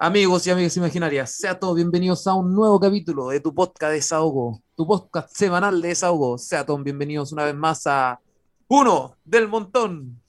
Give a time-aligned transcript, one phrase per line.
[0.00, 3.96] Amigos y amigas imaginarias, sean todos bienvenidos a un nuevo capítulo de tu podcast de
[3.96, 6.38] desahogo, tu podcast semanal de desahogo.
[6.38, 8.20] Sean todos bienvenidos una vez más a
[8.68, 10.22] Uno del Montón.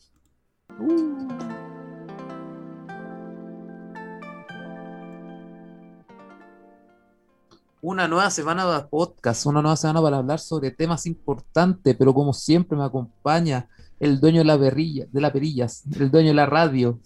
[7.80, 12.34] Una nueva semana de podcast, una nueva semana para hablar sobre temas importantes, pero como
[12.34, 16.48] siempre me acompaña el dueño de la perilla, de la perillas, el dueño de la
[16.48, 17.00] radio.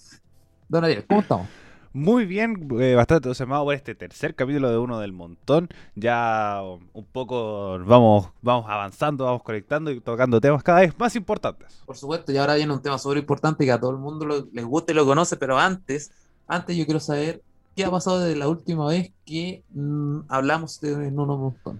[0.69, 1.62] Don Ariel, ¿cómo estamos?
[1.95, 5.69] Muy bien, eh, bastante entusiasmado por este tercer capítulo de Uno del Montón.
[5.93, 6.59] Ya
[6.93, 11.83] un poco vamos, vamos avanzando, vamos conectando y tocando temas cada vez más importantes.
[11.85, 14.47] Por supuesto, y ahora viene un tema súper importante que a todo el mundo lo-
[14.51, 16.11] les gusta y lo conoce, pero antes,
[16.47, 17.43] antes yo quiero saber
[17.75, 21.79] qué ha pasado desde la última vez que mm, hablamos de en Uno Montón.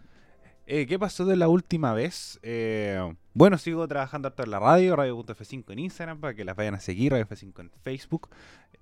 [0.68, 2.40] Eh, ¿Qué pasó de la última vez?
[2.44, 6.76] Eh, bueno, sigo trabajando harto en la radio, radio.f5 en Instagram, para que las vayan
[6.76, 8.30] a seguir, Radio F5 en Facebook.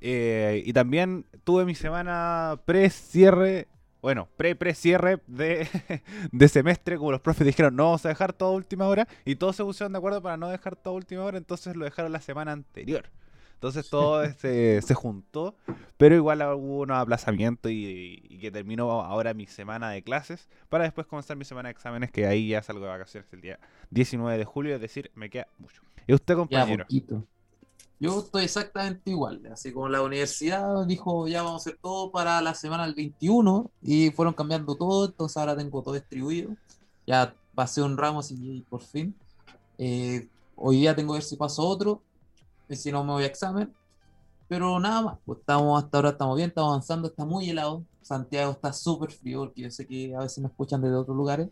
[0.01, 3.67] Eh, y también tuve mi semana pre-cierre,
[4.01, 5.67] bueno, pre-pre-cierre de,
[6.31, 9.35] de semestre, como los profes dijeron, no vamos a dejar todo a última hora, y
[9.35, 12.11] todos se pusieron de acuerdo para no dejar todo a última hora, entonces lo dejaron
[12.11, 13.09] la semana anterior.
[13.61, 15.53] Entonces todo se, se juntó,
[15.97, 20.85] pero igual hubo unos aplazamientos y, y que terminó ahora mi semana de clases para
[20.85, 23.59] después comenzar mi semana de exámenes, que ahí ya salgo de vacaciones el día
[23.91, 25.83] 19 de julio, es decir, me queda mucho.
[26.07, 26.87] ¿Y usted, compañero?
[27.99, 32.41] Yo estoy exactamente igual, así como la universidad dijo, ya vamos a hacer todo para
[32.41, 36.49] la semana del 21 y fueron cambiando todo, entonces ahora tengo todo distribuido.
[37.05, 39.13] Ya pasé un ramo y por fin.
[39.77, 42.01] Eh, hoy día tengo que ver si paso otro,
[42.73, 43.73] y si no me voy a examen.
[44.47, 47.85] Pero nada más, pues estamos hasta ahora estamos bien, estamos avanzando, está muy helado.
[48.01, 51.47] Santiago está súper frío, porque yo sé que a veces me escuchan desde otros lugares.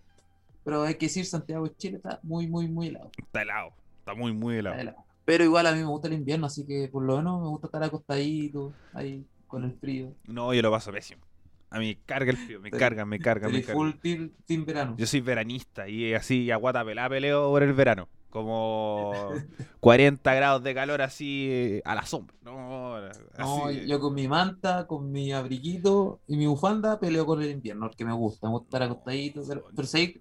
[0.63, 3.09] Pero hay que decir, Santiago de Chile está muy, muy, muy helado.
[3.17, 4.75] Está helado, está muy, muy helado.
[4.75, 5.05] Está helado.
[5.23, 7.67] Pero igual a mí me gusta el invierno, así que por lo menos me gusta
[7.67, 10.11] estar acostadito, ahí con el frío.
[10.27, 11.21] No, yo lo paso pésimo.
[11.69, 13.73] A mí carga el frío, me carga, me carga, me carga.
[13.73, 14.95] full team, team verano.
[14.97, 18.09] Yo soy veranista y así a guata peleo por el verano.
[18.29, 19.11] Como
[19.79, 22.35] 40 grados de calor así a la sombra.
[22.43, 22.99] No,
[23.37, 27.87] No, yo con mi manta, con mi abriguito y mi bufanda peleo con el invierno,
[27.87, 29.41] porque me gusta, me gusta estar acostadito.
[29.47, 30.19] Pero, pero ¿sabes?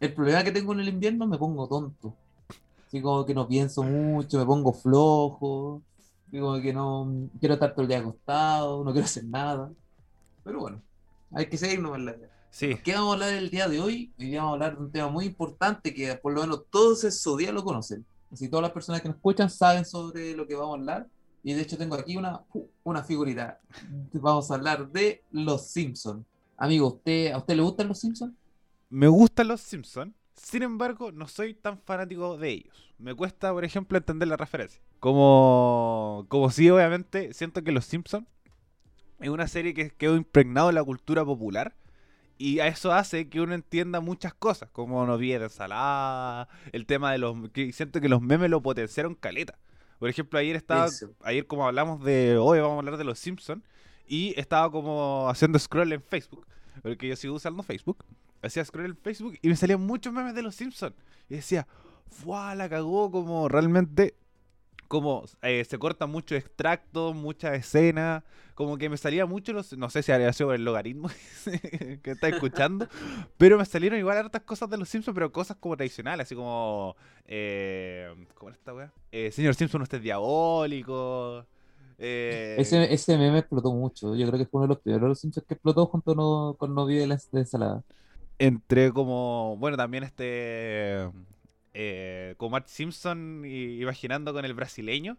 [0.00, 2.14] el problema que tengo en el invierno me pongo tonto.
[2.86, 5.82] Así como que no pienso mucho, me pongo flojo,
[6.30, 9.70] como que no quiero estar todo el día acostado, no quiero hacer nada.
[10.42, 10.82] Pero bueno,
[11.32, 12.33] hay que seguirnos en la vida.
[12.54, 14.12] Sí, ¿Qué vamos a hablar el día de hoy?
[14.16, 17.02] Hoy día vamos a hablar de un tema muy importante que por lo menos todos
[17.02, 18.06] en su día lo conocen.
[18.30, 21.08] Así todas las personas que nos escuchan saben sobre lo que vamos a hablar.
[21.42, 22.42] Y de hecho tengo aquí una,
[22.84, 23.58] una figurita.
[24.12, 26.24] Vamos a hablar de Los Simpsons.
[26.56, 28.32] Amigo, ¿usted, ¿a usted le gustan Los Simpsons?
[28.88, 30.14] me gustan los Simpsons.
[30.36, 32.94] Sin embargo, no soy tan fanático de ellos.
[32.98, 34.80] Me cuesta, por ejemplo, entender la referencia.
[35.00, 38.28] Como, como sí, obviamente, siento que Los Simpsons
[39.18, 41.74] es una serie que quedó impregnado en la cultura popular.
[42.36, 46.86] Y a eso hace que uno entienda muchas cosas, como no vi de ensalada, el
[46.86, 47.50] tema de los...
[47.50, 49.58] que siento que los memes lo potenciaron caleta.
[49.98, 50.86] Por ejemplo, ayer estaba...
[50.86, 51.10] Eso.
[51.22, 52.36] Ayer como hablamos de...
[52.36, 53.62] Hoy vamos a hablar de Los Simpsons.
[54.06, 56.46] Y estaba como haciendo scroll en Facebook.
[56.82, 58.04] Porque yo sigo usando Facebook.
[58.42, 60.94] Hacía scroll en Facebook y me salían muchos memes de Los Simpsons.
[61.30, 61.66] Y decía,
[62.10, 62.54] ¡fuah!
[62.54, 64.14] La cagó como realmente...
[64.94, 68.22] Como eh, se cortan muchos extractos, muchas escenas.
[68.54, 69.76] Como que me salía mucho los...
[69.76, 71.08] No sé si habría sido el logaritmo
[72.02, 72.86] que está escuchando.
[73.36, 76.26] pero me salieron igual hartas cosas de Los Simpsons, pero cosas como tradicionales.
[76.26, 76.94] Así como...
[77.26, 78.92] Eh, ¿Cómo era esta weá?
[79.10, 81.44] Eh, Señor Simpson, usted es diabólico.
[81.98, 84.14] Eh, Ese, ese meme explotó mucho.
[84.14, 86.74] Yo creo que fue uno de los primeros Los Simpsons que explotó junto no- con
[86.74, 87.82] No vi de la ensalada.
[88.38, 91.08] entre como, bueno, también este,
[91.74, 95.16] eh, como Mark Simpson y- imaginando con el brasileño,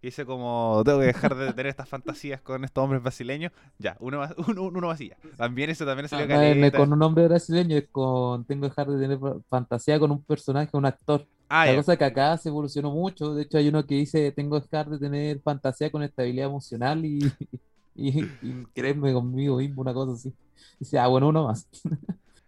[0.00, 3.96] que dice como, tengo que dejar de tener estas fantasías con estos hombres brasileños, ya,
[4.00, 5.18] uno más, uno, uno más y ya.
[5.36, 8.98] También eso también salió Ah, con un nombre brasileño, es con tengo que dejar de
[9.00, 11.26] tener fa- fantasía con un personaje, un actor.
[11.48, 11.74] Ah, La ya.
[11.74, 13.34] cosa es que acá se evolucionó mucho.
[13.34, 17.04] De hecho, hay uno que dice, tengo que dejar de tener fantasía con estabilidad emocional
[17.04, 17.36] y,
[17.94, 20.34] y, y quererme conmigo mismo, una cosa así.
[20.78, 21.68] Dice, ah, bueno, uno más.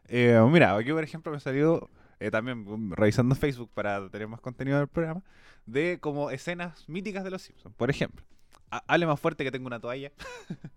[0.08, 1.90] Eh, mira, aquí por ejemplo me salió,
[2.20, 5.22] eh, también um, revisando Facebook para tener más contenido del programa,
[5.66, 7.74] de como escenas míticas de los Simpsons.
[7.76, 8.24] Por ejemplo,
[8.70, 10.12] ha- hable más fuerte que tengo una toalla.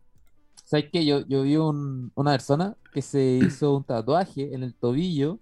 [0.63, 1.05] ¿Sabes qué?
[1.05, 5.39] Yo, yo vi un- una persona que se hizo un tatuaje en el tobillo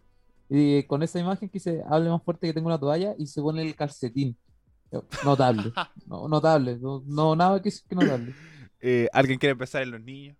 [0.49, 3.41] y con esa imagen que dice, hable más fuerte que tengo una toalla y se
[3.41, 4.35] pone el calcetín.
[5.23, 5.71] Notable,
[6.07, 8.33] no, notable, no, no, nada que, que notable.
[8.81, 10.35] Eh, ¿Alguien quiere empezar en los niños?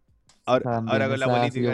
[0.46, 1.74] Ahora, También, ahora con la política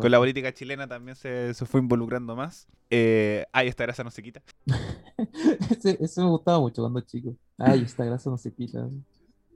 [0.00, 2.66] Con la chilena también se, se fue involucrando más.
[2.90, 4.42] Eh, ay, esta grasa no se quita.
[5.70, 7.34] Ese, ese me gustaba mucho cuando chico.
[7.58, 8.88] Ay, esta grasa no se quita.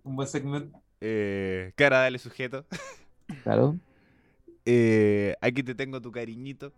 [0.05, 0.79] Un buen segmento.
[1.01, 2.65] Eh, qué agradable sujeto.
[3.43, 3.77] Claro.
[4.65, 6.73] Eh, aquí te tengo tu cariñito.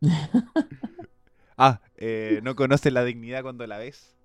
[1.56, 4.15] ah, eh, no conoces la dignidad cuando la ves.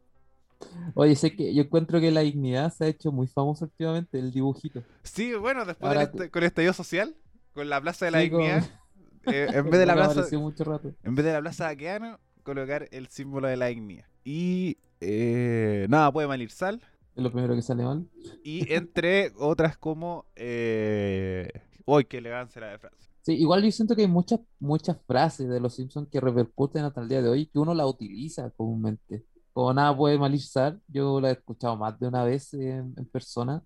[0.95, 4.31] Oye, sé que yo encuentro que la dignidad se ha hecho muy famosa últimamente, el
[4.31, 4.81] dibujito.
[5.03, 7.15] Sí, bueno, después del est- con el estallido social,
[7.53, 8.63] con la Plaza de la Sí, Dignidad,
[9.25, 10.93] eh, en vez de la plaza, mucho rato.
[11.03, 14.05] en vez de la Plaza Baqueano, colocar el símbolo de la dignidad.
[14.23, 16.81] Y eh, nada puede mal ir sal.
[17.15, 18.07] Es lo primero que sale mal.
[18.43, 21.49] Y entre otras como eh,
[21.85, 23.09] Uy, qué elegancia la de Francia.
[23.21, 27.01] Sí, igual yo siento que hay muchas, muchas frases de los Simpsons que repercuten hasta
[27.01, 29.25] el día de hoy que uno la utiliza comúnmente.
[29.53, 33.63] Como nada puede malizar, yo la he escuchado más de una vez en, en persona.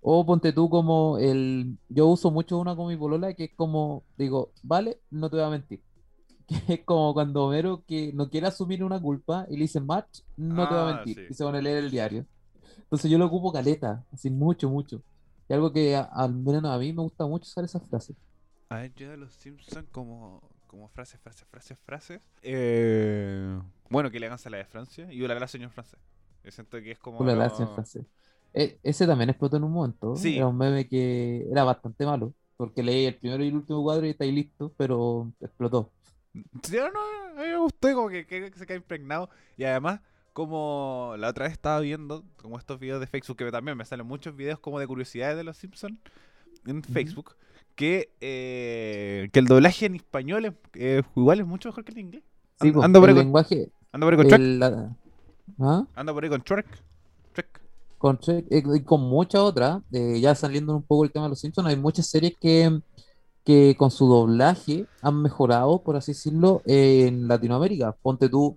[0.00, 1.78] O ponte tú como el...
[1.88, 5.44] Yo uso mucho una con mi polola que es como, digo, vale, no te voy
[5.46, 5.82] a mentir.
[6.48, 10.22] Que es como cuando Homero que no quiere asumir una culpa y le dice, March,
[10.36, 11.22] no te voy a Ah, mentir.
[11.22, 11.22] sí.
[11.28, 12.26] Y se pone a leer el diario.
[12.78, 15.02] Entonces yo lo ocupo caleta, así mucho, mucho.
[15.48, 18.16] Y algo que a- al menos a mí me gusta mucho usar esas frases.
[18.70, 22.20] A ver, yo de los Simpsons como, como frases, frases, frases, frases.
[22.42, 23.60] Eh,
[23.90, 25.12] bueno, qué elegancia la de Francia.
[25.12, 25.98] Y la señor francés.
[26.44, 27.24] Yo siento que es como.
[27.24, 28.04] Lo- gracias, francés.
[28.54, 30.14] E- ese también explotó en un momento.
[30.14, 30.36] Sí.
[30.36, 34.06] Era un meme que era bastante malo, porque leí el primero y el último cuadro
[34.06, 35.90] y está ahí listo, pero explotó.
[36.62, 37.00] Sí, no, no,
[37.40, 39.28] a mí me gustó como que, que se queda impregnado.
[39.56, 40.00] Y además,
[40.32, 44.06] como la otra vez estaba viendo, como estos videos de Facebook, que también me salen
[44.06, 45.98] muchos videos como de curiosidades de los Simpsons
[46.66, 47.36] en Facebook,
[47.78, 51.98] que, eh, que el doblaje en español es, eh, igual es mucho mejor que el
[51.98, 52.22] inglés.
[52.60, 54.96] Sí, anda por ahí el con- lenguaje, Anda por ahí con el- la-
[55.60, 55.84] ¿Ah?
[56.12, 56.66] Por ahí con Shrek.
[57.34, 57.60] Shrek.
[57.96, 61.30] Con, Shrek, eh, y con muchas otras, eh, ya saliendo un poco el tema de
[61.30, 62.80] los Simpsons, hay muchas series que,
[63.44, 67.92] que con su doblaje han mejorado, por así decirlo, en Latinoamérica.
[68.02, 68.56] Ponte tú,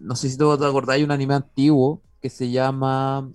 [0.00, 3.30] no sé si te acordás, hay un anime antiguo que se llama,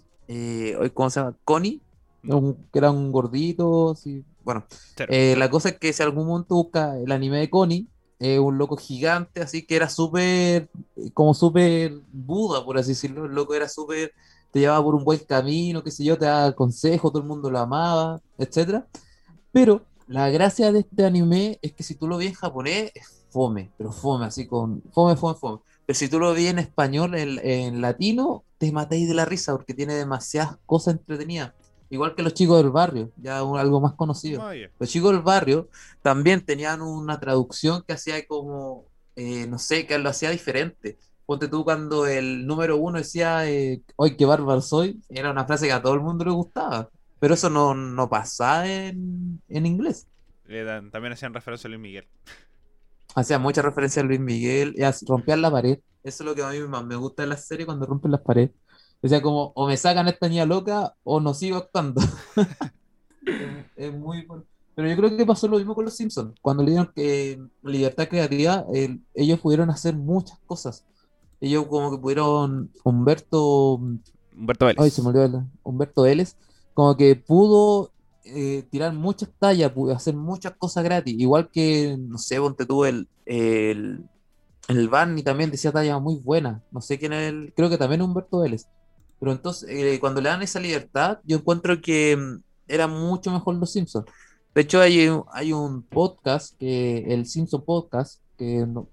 [0.93, 1.35] ¿cómo se llama?
[1.45, 1.81] Connie,
[2.23, 4.65] un- que era un gordito, así, bueno.
[5.09, 7.87] Eh, la cosa es que si algún momento busca el anime de Connie,
[8.19, 13.25] eh, un loco gigante, así que era súper, eh, como súper Buda, por así decirlo.
[13.25, 14.11] El loco era súper,
[14.51, 17.51] te llevaba por un buen camino, qué sé yo, te daba consejos, todo el mundo
[17.51, 18.87] lo amaba, etcétera.
[19.51, 23.25] Pero la gracia de este anime es que si tú lo ves en japonés, es
[23.29, 25.59] fome, pero fome, así con fome, fome, fome.
[25.85, 29.53] Pero si tú lo ves en español, en, en latino, te matáis de la risa
[29.53, 31.53] porque tiene demasiadas cosas entretenidas.
[31.89, 34.41] Igual que los chicos del barrio, ya un- algo más conocido.
[34.43, 34.53] Ah.
[34.79, 35.69] Los chicos del barrio
[36.01, 40.97] también tenían una traducción que hacía como, eh, no sé, que lo hacía diferente.
[41.25, 45.01] Ponte tú cuando el número uno decía, eh, ¡ay, qué bárbaro soy!
[45.09, 46.89] Era una frase que a todo el mundo le gustaba.
[47.19, 50.07] Pero eso no, no pasaba en, en inglés.
[50.45, 52.07] Le dan- también hacían referencia a Luis Miguel.
[53.15, 55.79] Hacía mucha referencia a Luis Miguel, y rompían la pared.
[56.03, 58.21] Eso es lo que a mí más me gusta de la serie cuando rompen las
[58.21, 58.51] paredes.
[59.01, 62.01] O sea, como o me sacan esta niña loca o no sigo actuando.
[63.75, 64.43] Es- muy bueno.
[64.75, 66.35] Pero yo creo que pasó lo mismo con los Simpsons.
[66.41, 70.85] Cuando le dieron que libertad creativa, el- ellos pudieron hacer muchas cosas.
[71.41, 73.73] Ellos como que pudieron, Humberto,
[74.35, 74.81] Humberto Vélez.
[74.81, 76.35] ay, se me olvidó el- Humberto Vélez,
[76.73, 77.91] como que pudo
[78.23, 81.15] eh, tirar muchas tallas, pudo hacer muchas cosas gratis.
[81.17, 84.03] Igual que, no sé, ponte tú el, el,
[84.67, 86.61] el Barney también decía tallas muy buenas.
[86.71, 88.67] No sé quién es el, creo que también Humberto Vélez.
[89.19, 93.55] Pero entonces, eh, cuando le dan esa libertad, yo encuentro que mm, era mucho mejor
[93.55, 94.05] los Simpsons.
[94.55, 98.87] De hecho, hay, un- hay un podcast, que el Simpson Podcast, que no,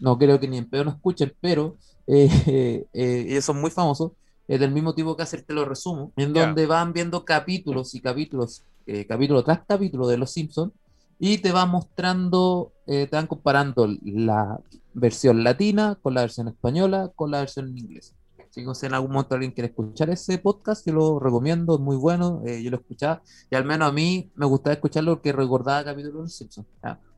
[0.00, 1.76] no creo que ni en pedo no escuchen, pero
[2.06, 4.12] eh, eh, ellos son muy famosos.
[4.48, 6.46] Es del mismo tipo que hace el Te lo resumo, en Ya.
[6.46, 10.72] donde van viendo capítulos y capítulos, eh, capítulo tras capítulo de los Simpsons,
[11.18, 14.58] y te van mostrando, eh, te van comparando la
[14.92, 18.12] versión latina con la versión española con la versión en inglés.
[18.52, 21.80] Si no sé, en algún momento alguien quiere escuchar ese podcast, yo lo recomiendo, es
[21.80, 25.32] muy bueno, eh, yo lo escuchaba, y al menos a mí me gustaba escucharlo porque
[25.32, 26.66] recordaba capítulos de los Simpsons.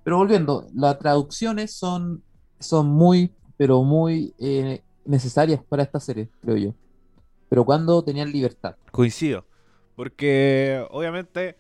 [0.04, 2.22] Pero volviendo, las traducciones son,
[2.60, 6.74] son muy, pero muy eh, necesarias para esta serie, creo yo.
[7.48, 8.76] Pero cuando tenían libertad.
[8.92, 9.44] Coincido.
[9.96, 11.56] Porque obviamente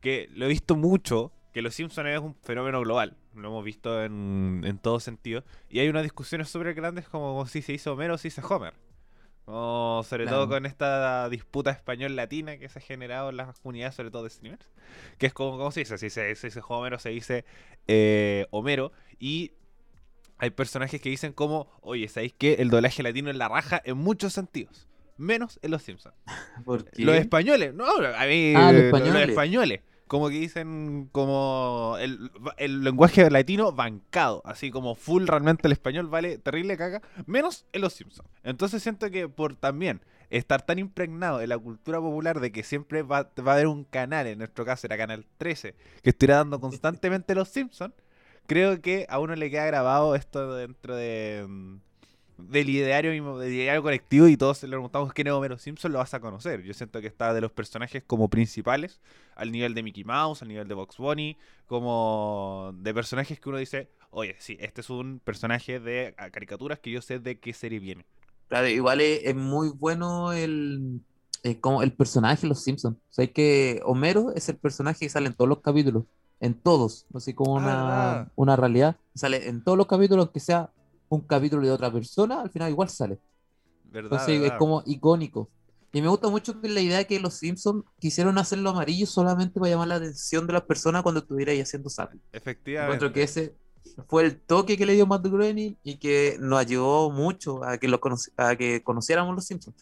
[0.00, 3.18] que lo he visto mucho, que Los Simpsons es un fenómeno global.
[3.34, 5.44] Lo hemos visto en, en todo sentido.
[5.68, 8.48] Y hay unas discusiones súper grandes como si se hizo Homero o si se hizo
[8.48, 8.72] Homer.
[9.46, 10.38] O sobre Claro.
[10.44, 14.30] todo con esta disputa español-latina que se ha generado en las comunidades, sobre todo de
[14.30, 14.68] streamers.
[15.18, 15.98] Que es como, ¿cómo se dice?
[15.98, 17.44] Si se, se dice Homer o se dice
[17.88, 18.92] eh, Homero.
[19.18, 19.52] Y
[20.38, 23.96] hay personajes que dicen como, oye, ¿sabéis que el doblaje latino es la raja en
[23.96, 24.86] muchos sentidos?
[25.16, 26.14] Menos en Los Simpsons.
[26.64, 29.80] Porque Los españoles, no, a mí, Ah, los los españoles.
[30.10, 36.08] Como que dicen, como el, el lenguaje latino bancado, así como full realmente el español
[36.08, 38.28] vale terrible caga, menos en Los Simpsons.
[38.42, 43.02] Entonces siento que por también estar tan impregnado en la cultura popular de que siempre
[43.02, 46.58] va, va a haber un canal, en nuestro caso era Canal 13, que estuviera dando
[46.60, 47.94] constantemente Los Simpsons,
[48.48, 51.76] creo que a uno le queda grabado esto dentro de mm,
[52.48, 55.98] del ideario mismo, del ideario colectivo y todos le preguntamos quién es Homero Simpson, lo
[55.98, 56.62] vas a conocer.
[56.62, 59.00] Yo siento que está de los personajes como principales,
[59.36, 63.58] al nivel de Mickey Mouse, al nivel de Box Bunny, como de personajes que uno
[63.58, 67.52] dice, oye, sí, este es un personaje de ah, caricaturas que yo sé de qué
[67.52, 68.04] serie viene.
[68.48, 71.00] Claro, igual es, es muy bueno el,
[71.60, 72.96] como el personaje de los Simpsons.
[72.96, 76.04] O sea, es que Homero es el personaje que sale en todos los capítulos,
[76.40, 78.32] en todos, así como Ah, una, verdad.
[78.34, 78.96] una realidad.
[79.14, 80.70] Sale en todos los capítulos, que sea
[81.10, 83.18] un capítulo de otra persona, al final igual sale.
[83.92, 84.04] ¿Verdad?
[84.12, 85.50] Entonces es como icónico.
[85.92, 89.88] Y me gusta mucho la idea que los Simpsons quisieron hacerlo amarillo solamente para llamar
[89.88, 92.20] la atención de las personas cuando estuviera ahí haciendo zapping.
[92.32, 92.94] Efectivamente.
[92.94, 93.54] Encuentro que ese
[94.06, 97.88] fue el toque que le dio Matt Groening y que nos ayudó mucho a que,
[97.88, 99.76] lo conoci- a que conociéramos los Simpsons.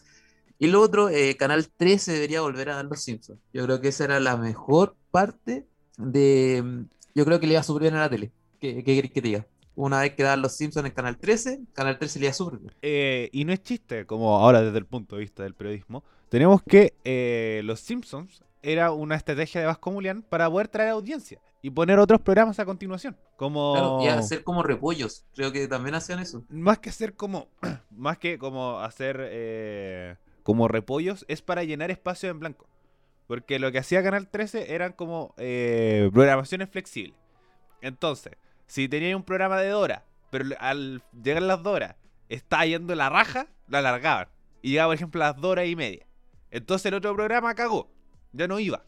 [0.57, 3.39] Y lo otro, eh, Canal 13 debería volver a dar los Simpsons.
[3.53, 5.67] Yo creo que esa era la mejor parte
[5.97, 6.85] de...
[7.13, 8.31] Yo creo que le iba súper bien a la tele.
[8.59, 9.47] ¿Qué, qué querés que te diga?
[9.79, 12.59] Una vez que daban los Simpsons en Canal 13, Canal 13 le iba súper.
[12.81, 16.61] Eh, y no es chiste, como ahora desde el punto de vista del periodismo, tenemos
[16.63, 21.69] que eh, Los Simpsons era una estrategia de Vasco Mulián para poder traer audiencia y
[21.69, 23.15] poner otros programas a continuación.
[23.37, 25.23] Como Claro, y hacer como repollos.
[25.33, 26.43] Creo que también hacían eso.
[26.49, 27.47] más que hacer como
[27.89, 32.67] más que como hacer eh, como repollos es para llenar espacio en blanco.
[33.27, 37.15] Porque lo que hacía Canal 13 eran como eh, programaciones flexibles.
[37.81, 38.33] Entonces,
[38.69, 41.97] si tenía un programa de Dora, pero al llegar las Dora
[42.29, 44.27] está yendo la raja, la alargaban.
[44.61, 46.05] Y llegaba, por ejemplo, a las Dora y media.
[46.51, 47.89] Entonces el otro programa cagó.
[48.31, 48.85] Ya no iba.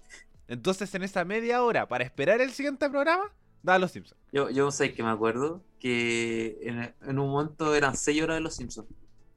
[0.47, 3.31] Entonces en esa media hora, para esperar el siguiente programa,
[3.63, 4.21] daba los Simpsons.
[4.31, 8.55] Yo, yo sé que me acuerdo que en, un momento eran 6 horas de Los
[8.55, 8.87] Simpsons.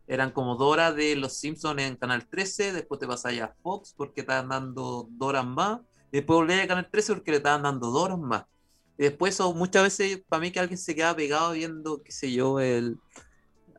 [0.06, 3.94] Eran como 2 horas de Los Simpsons en Canal 13, después te pasas a Fox
[3.96, 5.80] porque estaban dando 2 horas más,
[6.12, 8.44] después volvías a Canal 13 porque le estaban dando 2 horas más.
[8.98, 12.32] Y después eso, muchas veces para mí que alguien se queda pegado viendo, qué sé
[12.32, 12.98] yo, el,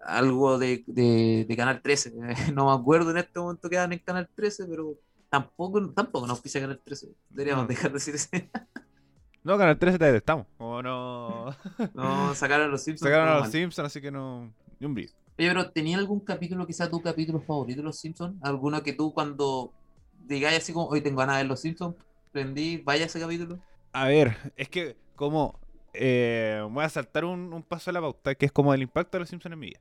[0.05, 2.13] algo de, de, de Canal 13.
[2.53, 4.95] No me acuerdo en este momento que dan en Canal 13, pero
[5.29, 7.07] tampoco, tampoco nos pisa Canal 13.
[7.29, 7.67] Deberíamos No.
[7.67, 8.29] dejar de decir eso.
[9.43, 10.47] No, Canal 13 te detestamos.
[10.57, 11.55] Como no.
[11.93, 13.07] No, sacaron a los Simpsons.
[13.07, 13.51] Sacaron a los.
[13.51, 14.51] Simpsons, así que no.
[14.79, 15.13] Ni un brillo.
[15.37, 18.35] Oye, pero ¿tenía algún capítulo sea tu capítulo favorito de Los Simpsons?
[18.41, 19.71] ¿Alguno que tú cuando
[20.25, 21.95] digáis así como, hoy tengo ganas de ver Los Simpsons,
[22.31, 23.59] prendí, vaya ese capítulo?
[23.93, 25.59] A ver, es que como
[25.93, 29.21] eh, voy a saltar un, paso a la pauta, que es como el impacto de
[29.21, 29.79] los Simpsons en mi vida.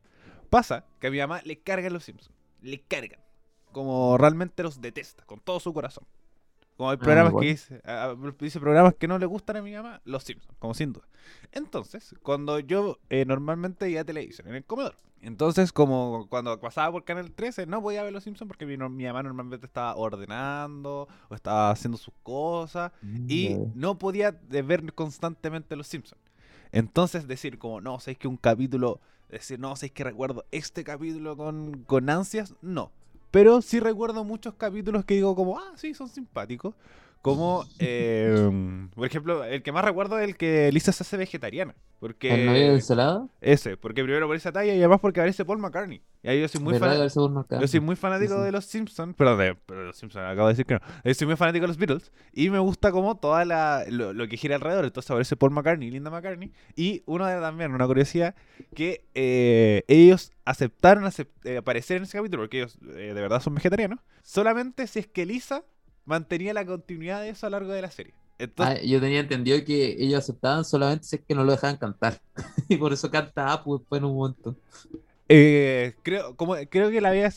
[0.51, 3.21] Pasa que a mi mamá le cargan los Simpsons, le cargan,
[3.73, 6.07] como realmente los detesta, con todo su corazón.
[6.77, 9.73] Como hay Ah, programas que dice, ah, dice programas que no le gustan a mi
[9.75, 11.07] mamá, los Simpsons, como sin duda.
[11.53, 17.05] Entonces, cuando yo eh, normalmente veía televisión en el comedor, entonces como cuando pasaba por
[17.05, 21.09] Canal 13 no podía ver los Simpsons porque mi, no- mi mamá normalmente estaba ordenando
[21.31, 22.93] o estaba haciendo sus cosas
[23.29, 23.57] y Ya.
[23.75, 26.21] no podía ver constantemente Los Simpsons.
[26.73, 29.01] Entonces decir como, no, sabéis que un capítulo,
[29.31, 32.91] decir, no, sabéis que recuerdo este capítulo con, con ansias, no.
[33.35, 36.73] Pero sí recuerdo muchos capítulos que digo como, ah, sí, son simpáticos.
[37.25, 41.75] Como, eh, por ejemplo, el que más recuerdo es el que Lisa se hace vegetariana.
[41.99, 43.27] Porque ¿El novio de ensalada?
[43.41, 46.03] ese, porque primero por esa talla y además porque aparece Paul McCartney.
[46.23, 46.75] Y ahí yo soy muy.
[46.79, 48.45] Yo soy muy fanático Sí, sí.
[48.45, 50.81] de los Simpsons, perdón, de, pero de los Simpsons, acabo de decir que no.
[51.03, 54.29] Yo soy muy fanático de los Beatles y me gusta como toda la lo, lo
[54.29, 54.85] que gira alrededor.
[54.85, 56.53] Entonces aparece Paul McCartney y Linda McCartney.
[56.77, 58.35] Y uno de también, una curiosidad,
[58.75, 63.41] que eh, ellos aceptaron acep- eh, aparecer en ese capítulo, porque ellos eh, de verdad
[63.41, 65.63] son vegetarianos, solamente si es que Lisa
[66.05, 68.15] mantenía la continuidad de eso a lo largo de la serie.
[68.39, 71.77] Entonces, Ah, yo tenía entendido que ellos aceptaban solamente si es que no lo dejaban
[71.77, 72.21] cantar.
[72.69, 74.57] y por eso canta Apu después en un momento.
[75.29, 77.33] Eh, creo, como, creo que la había.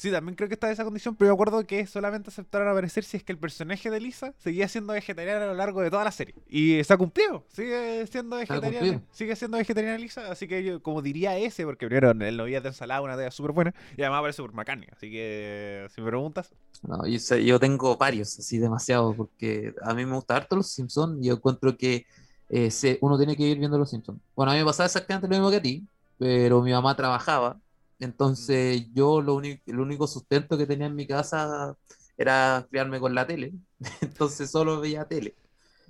[0.00, 3.04] Sí, también creo que está en esa condición, pero me acuerdo que solamente aceptaron aparecer
[3.04, 6.04] si es que el personaje de Lisa seguía siendo vegetariana a lo largo de toda
[6.04, 6.34] la serie.
[6.48, 9.02] Y se ha cumplido, sigue siendo vegetariana.
[9.12, 12.68] Sigue siendo vegetariana Lisa, así que yo como diría ese, porque primero el novia de
[12.68, 14.88] ensalada, una idea súper buena, y además aparece por McCartney.
[14.90, 16.50] Así que si me preguntas,
[16.82, 20.68] No, yo, sé- yo tengo varios, así demasiado, porque a mí me gusta harto los
[20.72, 22.06] Simpsons y yo encuentro que
[22.48, 24.18] eh, se- uno tiene que ir viendo los Simpsons.
[24.34, 25.86] Bueno, a mí me pasaba exactamente lo mismo que a ti,
[26.18, 27.60] pero mi mamá trabajaba,
[28.00, 31.74] entonces yo lo único, el único sustento que tenía en mi casa
[32.16, 33.54] era criarme con la tele,
[34.02, 35.36] entonces solo veía tele.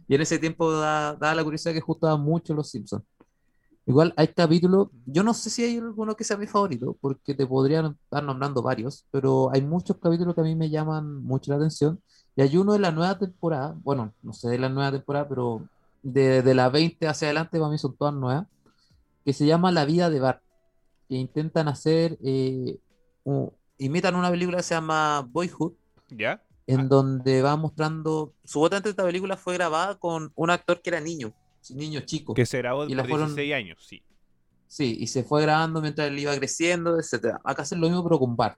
[0.09, 3.05] Y en ese tiempo da- daba la curiosidad que gustaba mucho los Simpsons.
[3.87, 7.47] Igual hay capítulos, yo no sé si hay alguno que sea mi favorito, porque te
[7.47, 11.57] podrían estar nombrando varios, pero hay muchos capítulos que a mí me llaman mucho la
[11.57, 12.01] atención.
[12.37, 15.69] Y hay uno de la nueva temporada, bueno, no sé de la nueva temporada, pero
[16.03, 18.47] de, de la 20 hacia adelante para mí son todas nuevas,
[19.25, 20.43] que se llama La vida de Bart,
[21.11, 22.79] que intentan hacer, eh,
[23.79, 25.73] imitan una película que se llama Boyhood,
[26.09, 26.41] ¿Ya?
[26.69, 26.85] en Ah.
[26.89, 31.35] donde va mostrando, supuestamente esta película fue grabada con un actor que era niño,
[31.71, 32.33] niño chico.
[32.33, 34.03] Que se grabó Y la por fueron- 16 años, sí.
[34.69, 37.41] Sí, y se fue grabando mientras él iba creciendo, etcétera.
[37.43, 38.57] Acá hacen lo mismo pero con Bart.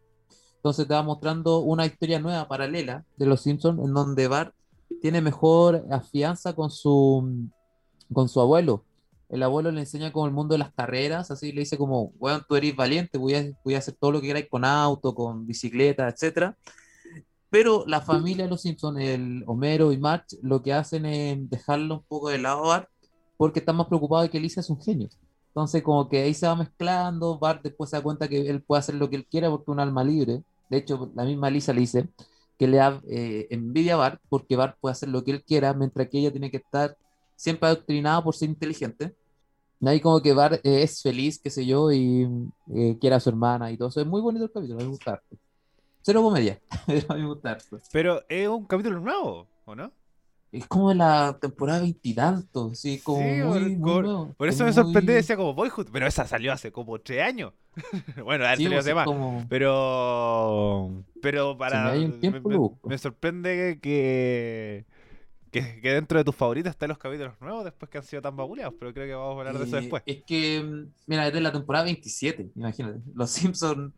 [0.57, 4.55] Entonces te va mostrando una historia nueva, paralela, de los Simpsons, en donde Bart
[5.01, 7.49] tiene mejor afianza con su,
[8.13, 8.85] con su abuelo.
[9.33, 12.45] El abuelo le enseña como el mundo de las carreras, así le dice como, weón,
[12.47, 15.47] tú eres valiente, voy a, voy a hacer todo lo que queráis con auto, con
[15.47, 16.55] bicicleta, etcétera.
[17.49, 21.97] Pero la familia de los Simpsons, el Homero y Marge, lo que hacen es dejarlo
[21.97, 22.89] un poco de lado a Bart,
[23.39, 25.09] porque están más preocupados de que Lisa es un genio.
[25.49, 27.39] Entonces, como que ahí se va mezclando.
[27.39, 29.81] Bart después se da cuenta que él puede hacer lo que él quiera porque un
[29.81, 30.43] alma libre.
[30.71, 32.09] De hecho, la misma Lisa le dice
[32.59, 35.73] que le da eh, envidia a Bart porque Bart puede hacer lo que él quiera,
[35.75, 36.97] mientras que ella tiene que estar
[37.37, 39.15] siempre adoctrinada por ser inteligente.
[39.85, 42.29] Ahí, como que Bart eh, es feliz, qué sé yo, y
[42.75, 44.01] eh, quiere a su hermana y todo eso.
[44.01, 45.11] Es muy bonito el capítulo, a mí me gusta.
[45.12, 45.37] harto.
[46.03, 47.51] Cero comedia, pero a mí me gusta.
[47.53, 47.79] harto.
[47.93, 49.93] Pero es un capítulo nuevo, ¿o no?
[50.53, 54.35] Es como de la temporada veintitantos, sí, como Sí, muy, por- muy por- nuevo.
[54.37, 57.23] Por eso Es me sorprendí, muy- decía como Boyhood, pero esa salió hace como 3
[57.23, 57.55] años.
[58.25, 59.07] bueno, ha Sí, salido pues, hace más.
[59.07, 60.91] como- Pero,
[61.23, 61.93] pero para.
[62.21, 64.85] tiempo, me, me- me sorprende que,
[65.53, 68.37] que, que dentro de tus favoritos están los capítulos nuevos después que han sido tan
[68.37, 70.05] babuleados, pero creo que vamos a hablar de eso Eh, después.
[70.05, 73.01] Es que, mm, mira, es de la temporada 27, imagínate.
[73.15, 73.95] Los Simpsons.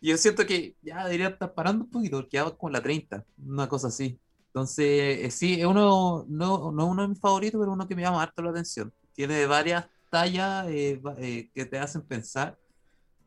[0.00, 3.26] Yo siento que ya debería estar parando un poquito, porque ya va con la 30,
[3.38, 4.20] una cosa así.
[4.48, 4.86] Entonces,
[5.26, 8.22] eh, sí, es uno, no, no uno de mis favoritos, pero uno que me llama
[8.22, 8.92] harto la atención.
[9.14, 12.58] Tiene varias tallas eh, eh, que te hacen pensar.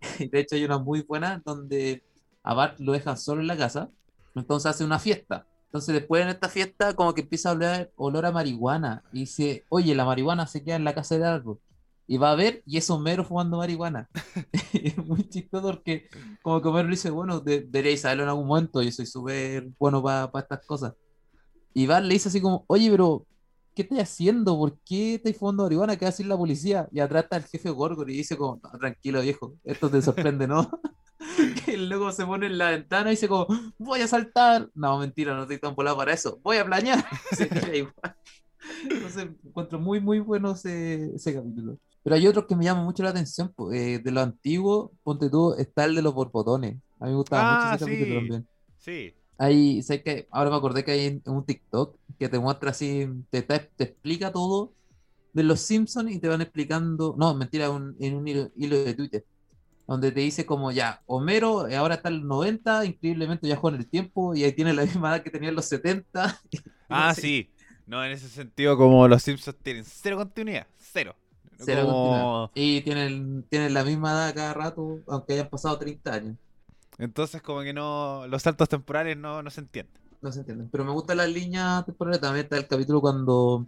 [0.32, 2.06] De hecho, hay una muy buena donde
[2.44, 3.92] a Bart lo dejan solo en la casa,
[4.36, 5.48] entonces hace una fiesta.
[5.72, 9.04] Entonces, después en esta fiesta, como que empieza a oler olor a marihuana.
[9.14, 11.60] Y dice, oye, la marihuana se queda en la casa del árbol.
[12.08, 14.10] Y va a ver, y es Homero fumando marihuana.
[14.74, 16.10] es muy chistoso porque,
[16.42, 19.70] como que Homero le dice, bueno, de- deberéis saberlo en algún momento, yo soy súper
[19.80, 20.94] bueno para estas cosas.
[21.74, 23.26] Y Bart le dice así como, oye, pero,
[23.74, 24.58] ¿qué estás haciendo?
[24.58, 25.96] ¿Por qué estás fumando marihuana?
[25.96, 26.90] ¿Qué va a decir la policía?
[26.92, 30.48] Y atrás está el jefe Gorgor y dice como, "No, tranquilo viejo, esto te sorprende,
[30.50, 30.70] ¿no?
[31.66, 34.70] que luego se pone en la ventana y dice como, voy a saltar.
[34.74, 36.40] No, mentira, no estoy tan volado para eso.
[36.44, 37.04] Voy a planear.
[37.32, 38.16] Se tira igual.
[38.84, 41.78] Entonces encuentro muy, muy bueno ese, ese capítulo.
[42.04, 43.54] Pero hay otros que me llaman mucho la atención.
[43.74, 46.78] eh, de lo antiguo, ponte tú, está el de los borbotones.
[47.00, 48.16] A mí me gustaba Ah, mucho ese capítulo sí.
[48.20, 48.48] también.
[48.80, 49.14] Sí.
[49.38, 53.42] Hay, sé que ahora me acordé que hay un TikTok que te muestra así, te,
[53.42, 54.72] te, te explica todo
[55.34, 58.94] de los Simpsons y te van explicando, no, mentira, un- en un hilo, hilo de
[58.94, 59.26] Twitter,
[59.88, 63.76] donde te dice como ya, Homero eh, ahora está en los 90, increíblemente ya juega
[63.76, 66.40] en el tiempo y ahí tiene la misma edad que tenía en los 70.
[66.52, 67.50] y no Ah, sé, sí.
[67.88, 70.66] No, en ese sentido, como los Simpsons tienen cero continuidad.
[70.78, 71.16] Cero.
[71.60, 72.52] cero Como- continuidad.
[72.56, 76.36] Y tienen, tienen la misma edad cada rato, aunque hayan pasado 30 años.
[76.98, 78.28] Entonces, como que no.
[78.28, 80.00] Los saltos temporales no, no se entienden.
[80.22, 80.68] No se entiende.
[80.72, 82.20] Pero me gusta la línea temporal.
[82.20, 83.66] También está el capítulo cuando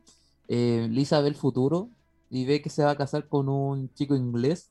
[0.47, 1.89] eh, Lisa ve el futuro
[2.30, 4.69] y ve que se va a casar con un chico inglés.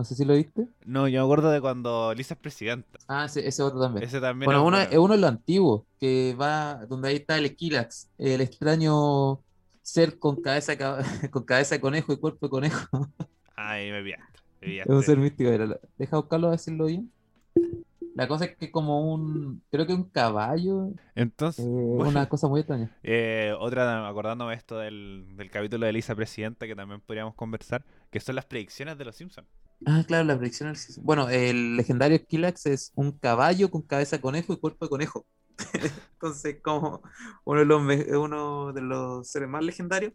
[0.00, 0.66] No sé si lo viste.
[0.86, 2.98] No, yo me acuerdo de cuando Lisa es presidenta.
[3.06, 4.02] Ah, ese, ese otro también.
[4.02, 4.90] Ese también bueno, es uno, bueno.
[4.90, 9.40] es uno de los antiguos, que va, donde ahí está el Esquilax, el extraño
[9.82, 10.72] ser con cabeza,
[11.30, 12.88] con cabeza de conejo y cuerpo de conejo.
[13.56, 14.40] Ay, me pillaste.
[14.62, 15.50] Es un ser místico.
[15.98, 17.12] Deja buscarlo a decirlo bien.
[18.14, 22.48] La cosa es que como un, creo que un caballo, Entonces, eh, bueno, una cosa
[22.48, 22.90] muy extraña.
[23.02, 28.18] eh, otra, acordándome esto del, del capítulo de Lisa presidenta que también podríamos conversar, que
[28.18, 29.46] son las predicciones de los Simpsons.
[29.86, 30.74] Ah, claro, la predicción.
[31.02, 35.26] Bueno, el legendario Skillax es un caballo con cabeza de conejo y cuerpo de conejo.
[36.12, 37.02] Entonces, como
[37.44, 40.12] uno de los, seres más legendarios.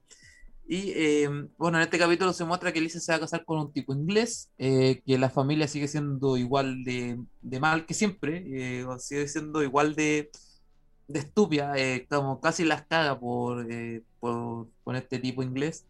[0.68, 3.60] Y eh, bueno, en este capítulo se muestra que Lisa se va a casar con
[3.60, 8.44] un tipo inglés, eh, que la familia sigue siendo igual de, de mal que siempre,
[8.48, 10.32] eh, sigue siendo igual de,
[11.08, 11.76] de estúpida,
[12.10, 13.68] como casi las caga por,
[14.20, 15.86] por, con este tipo inglés.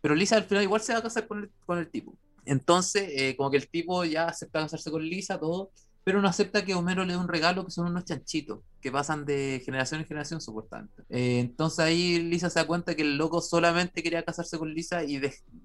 [0.00, 2.16] Pero Lisa al final igual se va a casar con con el tipo.
[2.44, 5.70] Entonces, eh, como que el tipo ya acepta casarse con Lisa, todo,
[6.04, 9.24] pero no acepta que Homero le dé un regalo que son unos chanchitos que pasan
[9.24, 11.02] de generación en generación, supuestamente.
[11.08, 15.04] Eh, entonces ahí Lisa se da cuenta que el loco solamente quería casarse con Lisa
[15.04, 15.20] y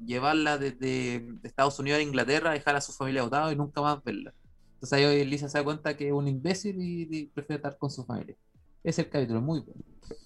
[0.06, 4.04] llevarla desde de Estados Unidos a Inglaterra, dejar a su familia votada y nunca más
[4.04, 4.34] verla.
[4.76, 7.90] Entonces ahí Lisa se da cuenta que es un imbécil y, y prefiere estar con
[7.90, 8.36] su familia.
[8.84, 9.84] Es el capítulo, muy bueno.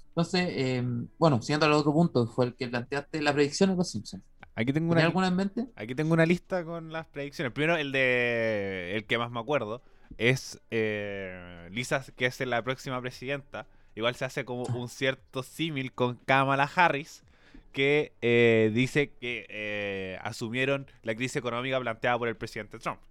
[0.10, 0.84] Entonces, eh,
[1.18, 4.24] bueno, siguiendo al otro punto, fue el que planteaste la predicción de los Simpsons.
[4.62, 5.68] Aquí tengo ¿Tenías una, alguna en mente?
[5.76, 7.54] aquí tengo una lista con las predicciones.
[7.54, 9.84] Primero, el de el que más me acuerdo
[10.18, 15.94] es eh, Lisa, que es la próxima presidenta, igual se hace como un cierto símil
[15.94, 17.24] con Kamala Harris,
[17.72, 23.02] que eh, dice que eh, asumieron la crisis económica planteada por el presidente Trump.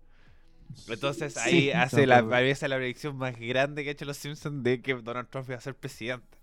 [0.88, 4.16] Entonces ahí Sí, hace la, ahí hace la predicción más grande que ha hecho los
[4.16, 6.38] Simpsons de que Donald Trump iba a ser presidente.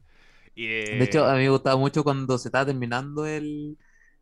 [0.56, 3.78] Y, De hecho, a mí me gustaba mucho cuando se estaba terminando el,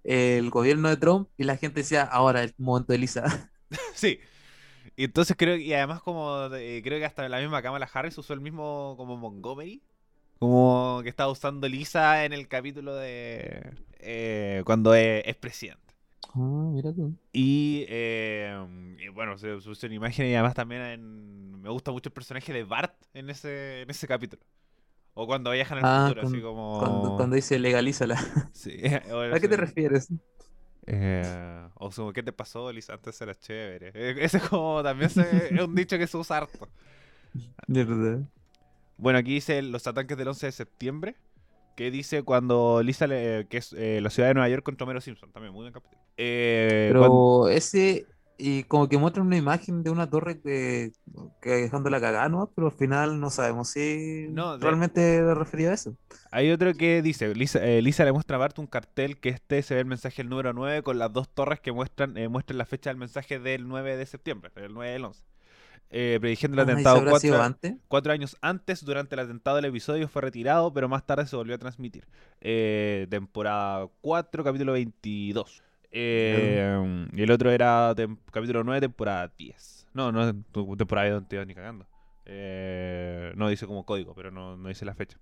[0.06, 3.52] el gobierno de Trump y la gente decía, ahora el momento de Lisa.
[3.94, 4.20] Sí.
[4.98, 8.34] Y entonces creo y además como eh, creo que hasta la misma Kamala Harris usó
[8.34, 9.84] el mismo como Montgomery.
[10.40, 15.96] Como que estaba usando Lisa en el capítulo de eh, cuando es, es presidente.
[16.36, 17.18] Ah, mira tú.
[17.34, 18.56] Y, eh,
[19.00, 22.54] y bueno, se usó en imagen y además también en- me gusta mucho el personaje
[22.54, 24.42] de Bart en ese, en ese capítulo.
[25.18, 26.80] O cuando viajan al Ah, futuro, con- así como...
[26.80, 28.16] Cuando, cuando dice legalízala.
[28.54, 28.72] Sí,
[29.34, 30.10] ¿A qué te refieres?
[30.88, 32.94] eh, o como, ¿qué te pasó, Lisa?
[32.94, 33.92] Antes era chévere.
[33.96, 36.68] Eh, Ese es como también se- es un dicho que se usa harto.
[37.68, 38.20] De verdad.
[38.98, 41.16] Bueno, aquí dice los ataques del 11 de septiembre.
[41.76, 45.02] Que dice cuando Lisa, le- que es eh, la ciudad de Nueva York contra Homero
[45.02, 45.32] Simpson.
[45.34, 46.02] También, muy buen capítulo.
[46.18, 48.06] Eh, Pero cuando- ese,
[48.38, 50.92] y como que muestran una imagen de una torre que,
[51.42, 52.52] que dejando la cagada, ¿no?
[52.56, 55.98] Pero al final no sabemos si No, de- realmente refería a eso.
[56.32, 59.62] hay otro que dice, Lisa, eh, Lisa le muestra a Bart un cartel que este
[59.64, 62.58] se ve el mensaje del número 9 con las dos torres que muestran, eh, muestran
[62.58, 65.24] la fecha del mensaje del 9 de septiembre, el 9 del 11.
[65.92, 67.76] Eh, prediciendo el Ah, ¿y eso atentado antes?
[67.88, 71.56] cuatro años antes, durante el atentado del episodio, fue retirado, pero más tarde se volvió
[71.56, 72.08] a transmitir.
[72.42, 75.64] Eh, temporada 4, capítulo 22.
[75.98, 77.94] Eh, y el otro era
[78.32, 79.88] capítulo 9, temporada 10.
[79.94, 81.88] No, no, tu- temporada 22 ni cagando.
[82.26, 85.18] Eh, no dice como código, pero no, no dice la fecha.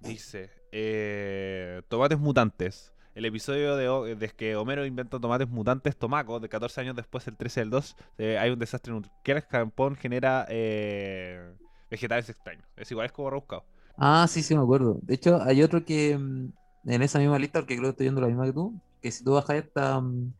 [0.00, 2.92] Dice, eh, tomates mutantes.
[3.14, 7.36] El episodio de, de que Homero inventa tomates mutantes tomacos, de 14 años después, el
[7.36, 9.46] 13 del 2, eh, hay un desastre nuclear.
[9.46, 11.52] Japón genera eh,
[11.90, 12.64] vegetales extraños.
[12.76, 13.64] Es igual, es como rebuscado.
[13.96, 14.98] Ah, sí, sí, me acuerdo.
[15.02, 16.52] De hecho, hay otro que mm,
[16.86, 19.24] en esa misma lista, porque creo que estoy viendo la misma que tú, que si
[19.24, 20.32] tú bajas hasta, mm,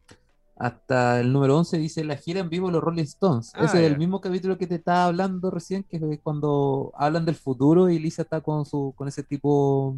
[0.57, 3.53] hasta el número 11, dice la gira en vivo de los Rolling Stones.
[3.55, 7.25] Ah, Ese es el mismo capítulo que te estaba hablando recién, que es cuando hablan
[7.25, 9.97] del futuro y Lisa está con, su, con ese tipo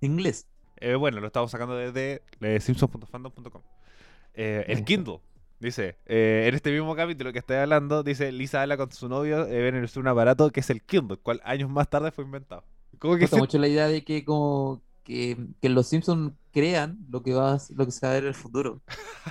[0.00, 0.46] inglés.
[0.78, 3.62] Eh, bueno, lo estamos sacando desde eh, simpsons.fandom.com.
[4.34, 4.84] Eh, el.
[4.84, 5.20] Kindle.
[5.60, 9.46] Dice, eh, en este mismo capítulo que estoy hablando, dice, Lisa habla con su novio,
[9.46, 12.64] ven en un aparato que es el Kindle, cual años más tarde fue inventado.
[12.98, 16.32] Como Me que gusta se- mucho la idea de que como que, que los Simpsons
[16.52, 18.82] crean lo que va a- lo que se va a ver en el futuro.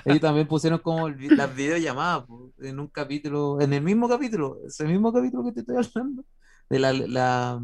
[0.04, 4.58] Ellos también pusieron como el las videollamadas po, en un capítulo, en el mismo capítulo,
[4.66, 6.24] ese mismo capítulo que te estoy hablando,
[6.70, 7.62] de la, la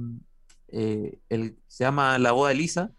[0.68, 2.92] eh, el, se llama La boda de Lisa,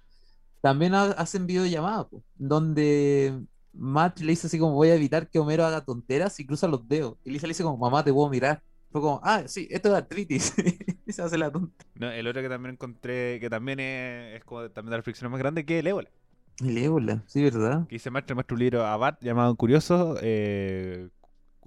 [0.61, 3.41] también ha- hacen videollamadas, po, donde
[3.73, 6.87] Matt le dice así como voy a evitar que Homero haga tonteras y cruza los
[6.87, 7.17] dedos.
[7.23, 8.61] Y Lisa le dice como mamá te puedo mirar.
[8.91, 10.53] Fue como, ah, sí, esto es artritis.
[11.05, 11.85] y se hace la tonta.
[11.95, 15.31] No, el otro que también encontré, que también es, es como también de las fricciones
[15.31, 16.09] más grandes, que el ébola.
[16.61, 17.87] El ébola, sí, ¿verdad?
[17.87, 21.09] Que dice, muestra, muestra un libro a Bart llamado Curioso, eh,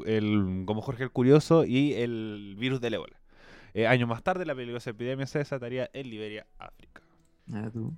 [0.05, 3.21] el, como Jorge el Curioso y el virus del ébola.
[3.75, 7.01] Eh, años más tarde, la peligrosa epidemia se desataría en Liberia, África.
[7.53, 7.95] Ah, tú.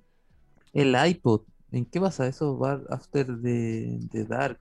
[0.73, 1.43] El iPod.
[1.73, 2.57] ¿En qué pasa eso?
[2.57, 4.61] Bar After the, the Dark.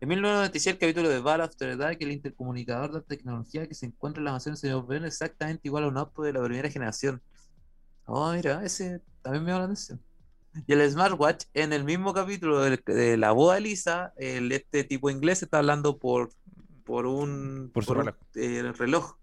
[0.00, 3.86] En 1996, el capítulo de Bar After the Dark, el intercomunicador de tecnología que se
[3.86, 7.20] encuentra en la mansión señor Burns, exactamente igual a un auto de la primera generación.
[8.06, 10.00] Oh, mira, ese también me llama la atención.
[10.66, 15.08] Y el smartwatch, en el mismo capítulo de, la boda de Lisa, el, este tipo
[15.10, 16.30] inglés está hablando por,
[16.84, 18.14] por un, Por su un, reloj.
[18.34, 19.16] eh, reloj.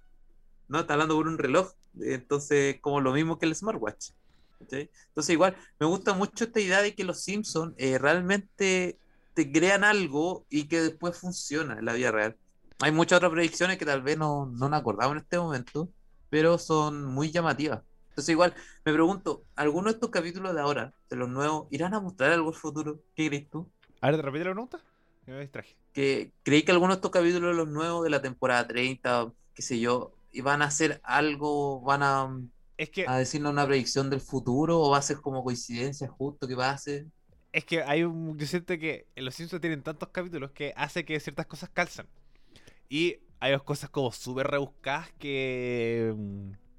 [0.68, 1.72] No, está hablando por un reloj.
[2.00, 4.12] Entonces, como lo mismo que el smartwatch.
[4.60, 9.00] Entonces, igual, me gusta mucho esta idea de que los Simpsons eh, realmente
[9.34, 12.38] te crean algo y que después funciona en la vida real.
[12.80, 15.90] Hay muchas otras predicciones que tal vez no, no nos acordamos en este momento,
[16.30, 17.82] pero son muy llamativas.
[18.20, 18.54] Entonces, igual,
[18.86, 22.50] me pregunto, ¿algunos de estos capítulos de ahora, de los nuevos, irán a mostrar algo
[22.50, 23.02] al futuro?
[23.16, 23.72] ¿Qué crees tú?
[24.02, 24.84] A ver, ¿te repite la pregunta?
[25.26, 25.78] Que me distraje.
[25.94, 29.80] que creí que algunos de estos capítulos, los nuevos de la temporada 30, qué sé
[29.80, 32.28] yo, iban a hacer algo, van a,
[32.78, 36.48] Es que, a decirnos una predicción del futuro o va a ser como coincidencia justo
[36.48, 37.08] que pase.
[37.52, 38.38] es que hay un.
[38.38, 42.08] Yo siento que los Simpsons tienen tantos capítulos que hace que ciertas cosas calzan.
[42.90, 46.14] Y hay dos cosas como súper rebuscadas que.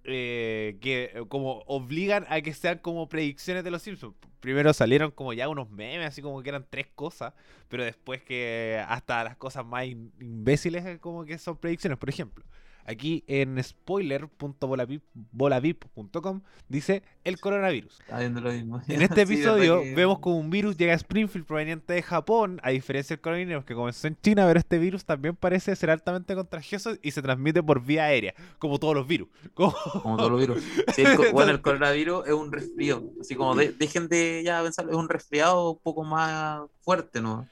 [0.05, 4.15] Eh, que eh, como obligan a que sean como predicciones de los Simpsons.
[4.41, 7.35] Primero salieron como ya unos memes, así como que eran tres cosas,
[7.69, 11.99] pero después que hasta las cosas más imbéciles eh, como que son predicciones.
[11.99, 12.45] Por ejemplo,
[12.87, 18.01] Aquí en spoiler.bolavip.com dice el coronavirus.
[18.01, 18.81] Está viendo lo mismo.
[18.89, 23.17] En este episodio vemos como un virus llega a Springfield proveniente de Japón, a diferencia
[23.17, 27.11] del coronavirus que comenzó en China, pero este virus también parece ser altamente contagioso y
[27.11, 29.29] se transmite por vía aérea, como todos los virus.
[29.55, 30.63] Como- Como todos los virus.
[30.95, 33.05] Sí, el co- bueno, el coronavirus es un resfrío.
[33.21, 37.47] Así como de- dejen de ya pensar, es un resfriado un poco más fuerte, ¿no?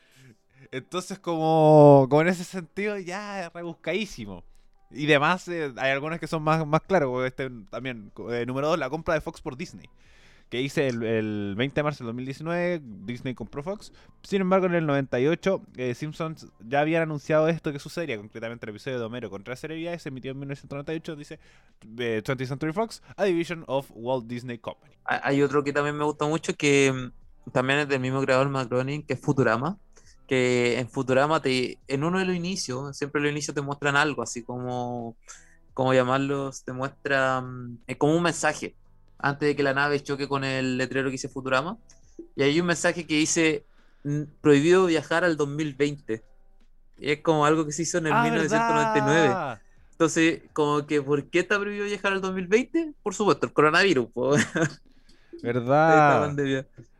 [0.70, 4.44] Entonces, como, como en ese sentido, ya es rebuscadísimo.
[4.90, 7.08] Y demás, eh, hay algunos que son más, más claros.
[7.08, 9.88] como Este, también, eh, número 2, la compra de Fox por Disney.
[10.48, 13.92] Que hice el, el 20 de marzo del 2019, Disney compró Fox.
[14.22, 18.16] Sin embargo, en el 98, eh, Simpsons ya habían anunciado esto que sucedería.
[18.16, 21.16] Concretamente, el episodio de Homero contra celebridad se emitió en 1998.
[21.16, 21.38] Dice
[21.98, 24.94] eh, 20th Century Fox, a division of Walt Disney Company.
[25.04, 28.70] Hay otro que también me gusta mucho que mm, también es del mismo creador Matt
[28.70, 29.78] Groening, que es Futurama.
[30.28, 34.22] Que en Futurama te, en uno de los inicios, siempre los inicios te muestran algo,
[34.22, 35.16] así como,
[35.74, 38.74] como llamarlos, te muestran es como un mensaje
[39.18, 41.78] antes de que la nave choque con el letrero que dice Futurama.
[42.36, 43.64] Y hay un mensaje que dice
[44.04, 46.22] "Mm, prohibido viajar al 2020.
[46.98, 49.28] Y es como algo que se hizo en el ¡Ah, 1999.
[49.28, 49.60] verdad!
[49.92, 52.92] Entonces, como que, ¿por qué está prohibido viajar al 2020?
[53.02, 54.08] Por supuesto, el coronavirus.
[54.12, 54.30] po.
[55.42, 56.34] ¿Verdad?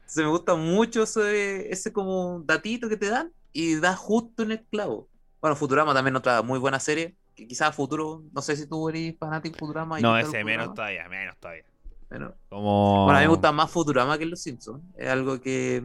[0.08, 4.52] Entonces me gusta mucho ese, ese como datito que te dan y da justo en
[4.52, 5.06] el clavo.
[5.42, 9.16] Bueno, Futurama también otra muy buena serie, que quizás futuro, no sé si tú eres
[9.18, 10.00] fanático de Futurama.
[10.00, 11.64] y No, ese menos Futurama, todavía, menos todavía.
[12.08, 13.04] pero- Como...
[13.04, 14.82] Bueno, a mí me gusta más Futurama que Los Simpsons.
[14.96, 15.82] Es algo que,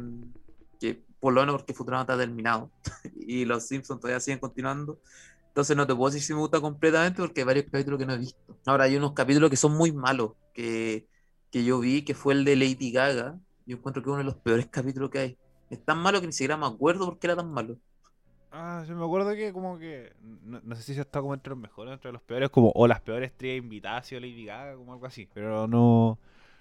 [0.79, 2.71] que por lo menos porque Futurama está terminado
[3.27, 4.99] y Los Simpsons todavía siguen continuando.
[5.49, 8.13] Entonces no te puedo decir si me gusta completamente porque hay varios capítulos que no
[8.13, 8.57] he visto.
[8.65, 11.07] Ahora hay unos capítulos que son muy malos, que,
[11.51, 13.37] que yo vi, que fue el de Lady Gaga.
[13.65, 15.39] Yo encuentro que es uno de los peores capítulos que hay.
[15.69, 17.79] Es tan malo que ni siquiera me acuerdo por qué era tan malo.
[18.51, 21.49] Ah, yo me acuerdo que como que, no, no sé si se está como entre
[21.51, 24.93] los mejores, entre los peores, como, o las peores estrellas invitadas, sido Lady Gaga, como
[24.93, 26.19] algo así, pero no,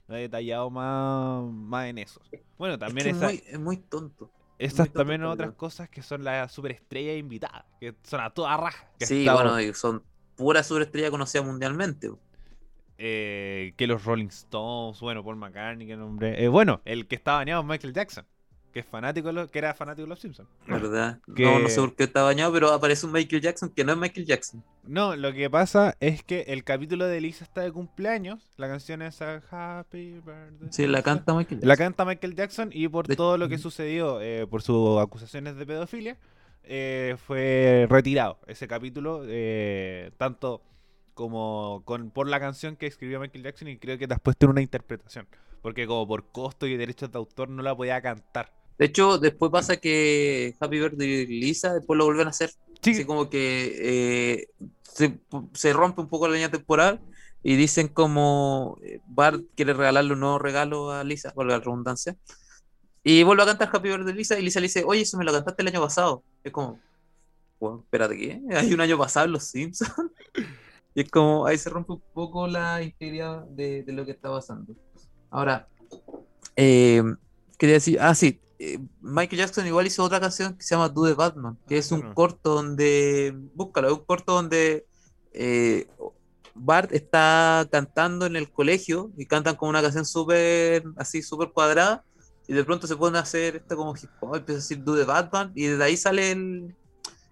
[0.08, 2.22] no he detallado más, más en eso.
[2.56, 4.32] Bueno, también es, que esa- es, muy, es muy tonto.
[4.58, 8.30] esas muy tonto también el otras cosas que son las superestrellas invitadas, que son a
[8.30, 8.86] toda raja.
[8.98, 12.10] que Sí, bueno, son pura superestrella conocida mundialmente.
[13.04, 17.32] Eh, que los Rolling Stones, bueno, Paul McCartney, que nombre, eh, bueno, el que está
[17.34, 18.24] bañado es Michael Jackson,
[18.72, 20.48] que es fanático de los, que era fanático de los Simpsons.
[20.68, 21.18] ¿Verdad?
[21.34, 23.92] Que- No, no sé por qué está bañado, pero aparece un Michael Jackson que no
[23.92, 24.62] es Michael Jackson.
[24.84, 29.02] No, lo que pasa es que el capítulo de Lisa está de cumpleaños, la canción
[29.02, 30.68] es Happy Birthday.
[30.70, 31.68] Sí, la canta Michael Jackson.
[31.68, 35.56] La canta Michael Jackson y por De- todo lo que sucedió, eh, por sus acusaciones
[35.56, 36.16] de pedofilia,
[36.64, 40.62] eh, fue retirado ese capítulo, eh, tanto
[41.14, 44.62] como con, por la canción que escribió Michael Jackson y creo que después tiene una
[44.62, 45.26] interpretación,
[45.60, 48.52] porque como por costo y derechos de autor no la podía cantar.
[48.78, 52.50] De hecho, después pasa que Happy Birthday Lisa, después lo vuelven a hacer.
[52.80, 54.48] Sí, Así como que eh,
[54.82, 55.20] se,
[55.52, 57.00] se rompe un poco la línea temporal
[57.42, 62.16] y dicen como eh, Bart quiere regalarle un nuevo regalo a Lisa, por la redundancia.
[63.04, 65.32] Y vuelve a cantar Happy Birthday Lisa y Lisa le dice, oye, eso me lo
[65.32, 66.22] cantaste el año pasado.
[66.44, 66.78] Es como,
[67.58, 68.40] "Bueno, espérate, ¿qué?
[68.56, 69.92] Hay un año pasado en Los Simpsons.
[70.94, 74.30] Y es como, ahí se rompe un poco la integridad de, de lo que está
[74.30, 74.74] pasando.
[75.30, 75.68] Ahora,
[76.56, 77.02] eh,
[77.58, 81.06] quería decir, ah, sí, eh, Michael Jackson igual hizo otra canción que se llama Do
[81.06, 84.86] the Batman, que Ah, es un corto donde, búscalo, es un corto donde
[85.32, 85.88] eh,
[86.54, 92.04] Bart está cantando en el colegio y cantan como una canción súper, así, súper cuadrada,
[92.46, 94.96] y de pronto se pone a hacer esto como hip hop, empieza a decir Do
[94.96, 96.74] the Batman, y desde ahí sale el,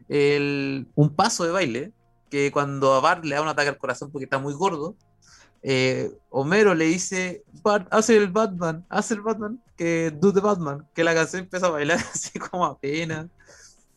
[0.08, 1.92] el- un paso de baile,
[2.30, 4.96] que cuando a Bart le da un ataque al corazón porque está muy gordo,
[5.62, 10.86] eh, Homero le dice, Bart, hace el Batman, hace el Batman, que do the Batman,
[10.94, 13.26] que la canción empieza a bailar así como apenas.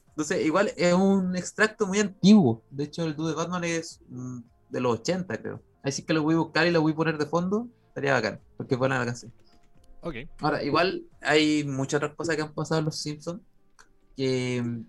[0.09, 2.61] Entonces, igual es un extracto muy antiguo.
[2.69, 5.61] De hecho, el do the Batman es mm, de los 80, creo.
[5.81, 7.67] Así que lo voy a buscar y lo voy a poner de fondo.
[7.87, 9.31] Estaría bacán, porque es buena la canción.
[10.01, 10.15] ok.
[10.39, 13.41] Ahora, igual hay muchas otras cosas que han pasado en los Simpsons
[14.15, 14.83] que,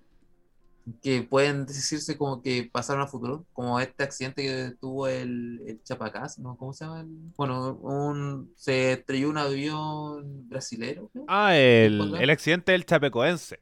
[1.03, 5.83] que pueden decirse como que pasaron a futuro, como este accidente que tuvo el, el
[5.83, 6.57] Chapacás, ¿no?
[6.57, 7.01] ¿Cómo se llama?
[7.03, 11.11] el- Bueno, un, se estrelló un avión brasilero.
[11.27, 13.61] Ah, el, el accidente del Chapecoense,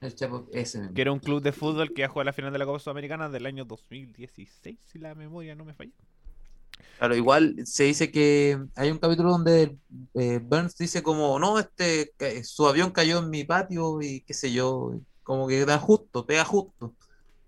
[0.00, 0.94] El Chapo, ese mismo.
[0.94, 2.78] que era un club de fútbol que iba a jugar la final de la Copa
[2.78, 5.92] Sudamericana del año 2016, si la memoria no me falla.
[6.98, 9.76] Claro, igual se dice que hay un capítulo donde
[10.14, 12.12] eh, Burns dice como, no, este,
[12.44, 16.26] su avión cayó en mi patio y qué sé yo, y como que da justo,
[16.26, 16.96] pega justo.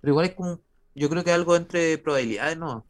[0.00, 0.60] Pero igual es como,
[0.94, 2.88] yo creo que algo entre probabilidades, ¿no?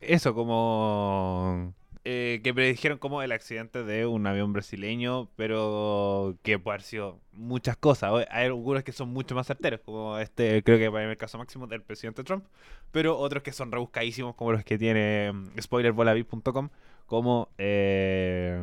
[0.00, 1.74] Eso, como.
[2.04, 7.20] eh, que predijeron como el accidente de un avión brasileño, pero que puede haber sido
[7.32, 8.12] muchas cosas.
[8.30, 11.66] Hay algunos que son mucho más certeros, como este, creo que para el caso máximo
[11.68, 12.46] del presidente Trump,
[12.90, 16.70] pero otros que son rebuscadísimos, como los que tiene mm, spoilerbolavip.com,
[17.06, 18.60] como, eh,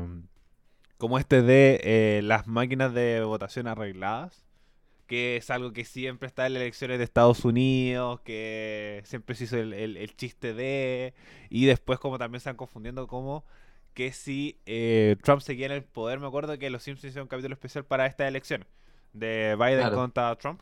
[0.97, 4.45] como este de eh, las máquinas de votación arregladas
[5.09, 9.45] que es algo que siempre está en las elecciones de Estados Unidos, que siempre se
[9.45, 11.15] hizo el, chiste de,
[11.49, 13.43] y después como también se están confundiendo como
[13.95, 17.29] que si eh, Trump seguía en el poder, me acuerdo que los Simpsons hicieron un
[17.29, 18.67] capítulo especial para esta elección
[19.13, 20.61] de Biden contra Trump,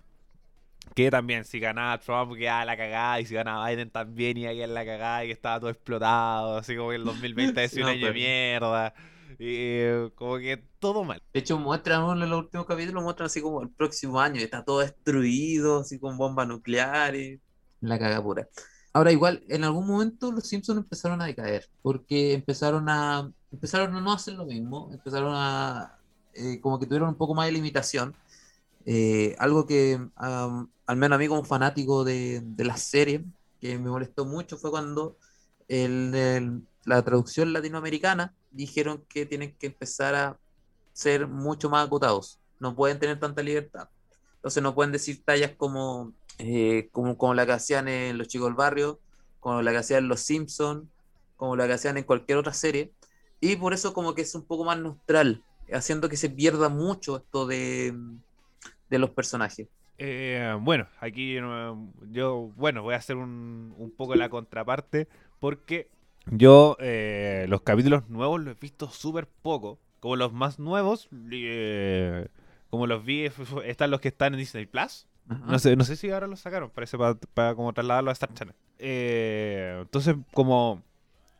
[0.96, 4.54] que también si ganaba Trump quedaba la cagada y si ganaba Biden también iba a
[4.54, 7.84] quedar la cagada y que estaba todo explotado, así como que el 2020 es un
[7.84, 8.94] año de mierda.
[9.40, 11.22] Y como que todo mal.
[11.34, 14.80] De hecho, muestran en los últimos capítulos, muestran así como el próximo año, está todo
[14.80, 17.40] destruido, así con bombas nucleares.
[17.82, 18.48] La caga pura.
[18.94, 24.02] Ahora, igual, en algún momento los Simpsons empezaron a decaer, porque empezaron a, empezaron a
[24.02, 26.00] no hacer lo mismo, empezaron a,
[26.34, 28.16] eh, como que tuvieron un poco más de limitación.
[28.86, 33.26] Eh, algo que, al menos a mí como fanático de, de la serie,
[33.60, 35.18] que me molestó mucho fue cuando
[35.68, 40.38] el, la traducción latinoamericana dijeron que tienen que empezar a
[40.92, 42.40] ser mucho más acotados.
[42.60, 43.88] No pueden tener tanta libertad.
[44.36, 48.48] Entonces no pueden decir tallas como, eh, como, como la que hacían en Los Chicos
[48.48, 49.00] del Barrio,
[49.40, 50.88] como la que hacían en Los Simpsons,
[51.36, 52.92] como la que hacían en cualquier otra serie.
[53.40, 57.18] Y por eso como que es un poco más neutral, haciendo que se pierda mucho
[57.18, 57.96] esto de,
[58.90, 59.68] de los personajes.
[60.00, 61.38] Eh, bueno, aquí
[62.12, 65.08] yo, bueno, voy a hacer un, un poco la contraparte
[65.40, 65.90] porque
[66.32, 69.80] yo eh, los capítulos nuevos los he visto súper poco.
[70.00, 72.28] Como los más nuevos, eh,
[72.70, 73.30] como los vi,
[73.66, 75.08] están los que están en Disney Plus.
[75.26, 78.34] No sé, no sé si ahora los sacaron, parece para, para como trasladarlo a Star
[78.34, 78.56] Channel.
[78.80, 80.84] Eh, entonces, como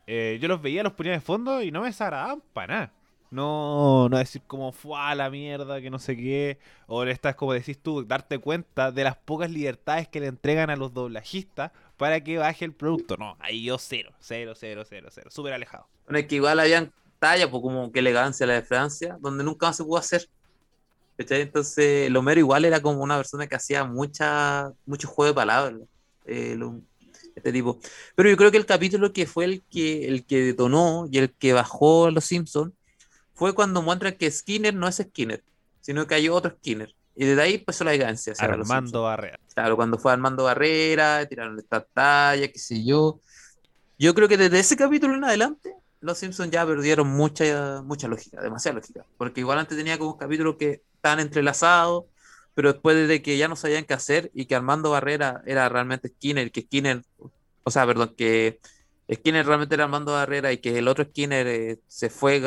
[0.08, 2.94] yo los veía, los ponía de fondo y no me desagradaban para nada.
[3.30, 6.60] No, no decir como fue a la mierda, que no sé qué.
[6.88, 10.70] O esta es como decís tú, darte cuenta de las pocas libertades que le entregan
[10.70, 13.18] a los doblajistas para que baje el producto.
[13.18, 15.88] No, ahí yo cero, cero, cero, cero, cero, súper alejado.
[16.06, 19.68] Bueno, es que igual habían tallas, pues como que elegancia la de Francia, donde nunca
[19.68, 20.28] más se pudo hacer.
[21.18, 25.82] Entonces, Lomero igual era como una persona que hacía mucha, mucho juego de palabras.
[26.26, 26.58] Eh,
[27.36, 27.80] este tipo.
[28.16, 31.32] Pero yo creo que el capítulo que fue el que, el que detonó y el
[31.32, 32.74] que bajó Los Simpsons
[33.34, 35.44] fue cuando muestran que Skinner no es Skinner,
[35.80, 36.94] sino que hay otro Skinner.
[37.18, 38.34] Y desde ahí empezó la elegancia.
[38.38, 39.40] Armando Barrera.
[39.56, 43.20] Claro, cuando fue Armando Barrera, tiraron esta talla, qué sé yo.
[43.98, 48.40] Yo creo que desde ese capítulo en adelante, los Simpsons ya perdieron mucha, mucha lógica,
[48.40, 49.04] demasiada lógica.
[49.18, 52.06] Porque igual antes tenía como un capítulo que estaban entrelazados,
[52.54, 56.10] pero después de que ya no sabían qué hacer y que Armando Barrera era realmente
[56.10, 57.02] Skinner, que Skinner,
[57.64, 58.60] o sea, perdón, que
[59.12, 62.44] Skinner realmente era Armando Barrera y que el otro Skinner eh, se fue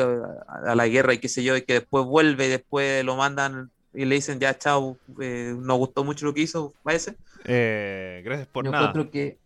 [0.47, 3.69] a, la guerra y qué sé yo, y que después vuelve y después lo mandan
[3.93, 7.15] y le dicen ya chao, eh, nos gustó mucho lo que hizo, parece.
[7.43, 8.89] Eh, gracias por yo nada.
[8.89, 9.37] Encuentro que,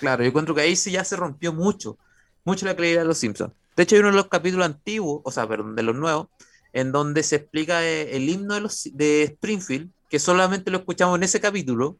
[0.00, 1.98] claro, yo encuentro que ahí sí ya se rompió mucho,
[2.44, 3.52] mucho la claridad de los Simpsons.
[3.76, 6.28] De hecho, hay uno de los capítulos antiguos, o sea, perdón, de los nuevos,
[6.72, 11.24] en donde se explica el himno de, los, de Springfield, que solamente lo escuchamos en
[11.24, 11.96] ese capítulo,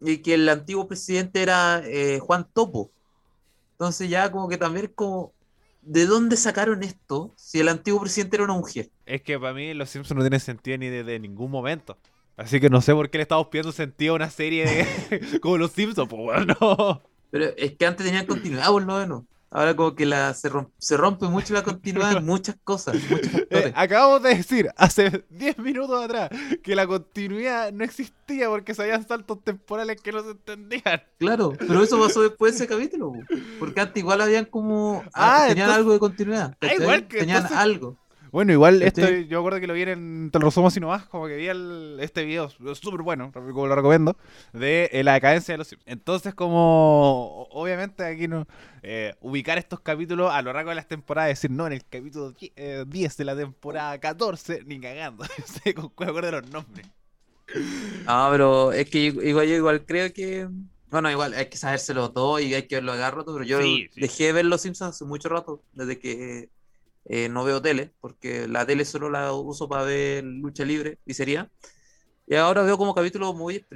[0.00, 1.82] y que el antiguo presidente era
[2.20, 2.90] Juan Topo.
[3.72, 5.32] Entonces ya como que también como,
[5.82, 8.90] ¿de dónde sacaron esto si el antiguo presidente era una mujer?
[9.06, 11.98] Es que para mí los Simpsons no tienen sentido ni desde ningún momento.
[12.36, 14.86] Así que no sé por qué le estamos pidiendo sentido a una serie
[15.42, 17.02] como los Simpsons, pues bueno.
[17.30, 19.24] Pero es que antes tenían continuidad, por lo menos.
[19.54, 20.48] Ahora como que la, se,
[20.96, 22.96] rompe, mucho la continuidad en muchas cosas.
[23.50, 26.30] Eh, acabamos de decir hace 10 minutos atrás
[26.62, 31.02] que la continuidad no existía porque se habían saltos temporales que no se entendían.
[31.18, 33.12] Claro, pero eso pasó después de ese capítulo.
[33.58, 35.04] Porque antes igual habían como...
[35.12, 36.56] Ah, tenían algo de continuidad.
[36.60, 37.98] Ah, igual que tenían algo.
[38.32, 41.26] Bueno, igual esto, yo acuerdo que lo vi en Te lo resumo así nomás, como
[41.26, 44.16] que vi el, este video súper bueno, como lo recomiendo,
[44.54, 48.46] de eh, la decadencia de los Entonces, como obviamente aquí no
[48.82, 52.32] eh, ubicar estos capítulos a lo largo de las temporadas, decir, no, en el capítulo
[52.32, 55.26] 10 eh, de la temporada 14, ni cagando,
[55.76, 56.86] con cuál de los nombres.
[58.06, 60.48] No, pero es que igual yo igual creo que
[60.88, 64.32] bueno, igual hay que sabérselo todo y hay que verlo agarro, pero yo dejé de
[64.32, 66.50] ver Los Simpsons hace mucho rato, desde que
[67.04, 71.14] eh, no veo tele, porque la tele solo la uso para ver lucha libre y
[71.14, 71.50] sería.
[72.26, 73.66] Y ahora veo como capítulos muy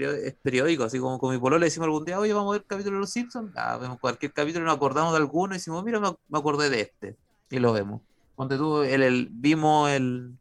[0.43, 2.67] periódicos, así como con mi pololo le decimos algún día, oye, vamos a ver el
[2.67, 3.53] capítulo de Los Simpsons.
[3.57, 7.17] Ah, vemos cualquier capítulo nos acordamos de alguno y decimos, mira, me, acordé de este.
[7.51, 8.01] Y lo vemos.
[8.35, 10.33] Cuando tú, el, vimos el,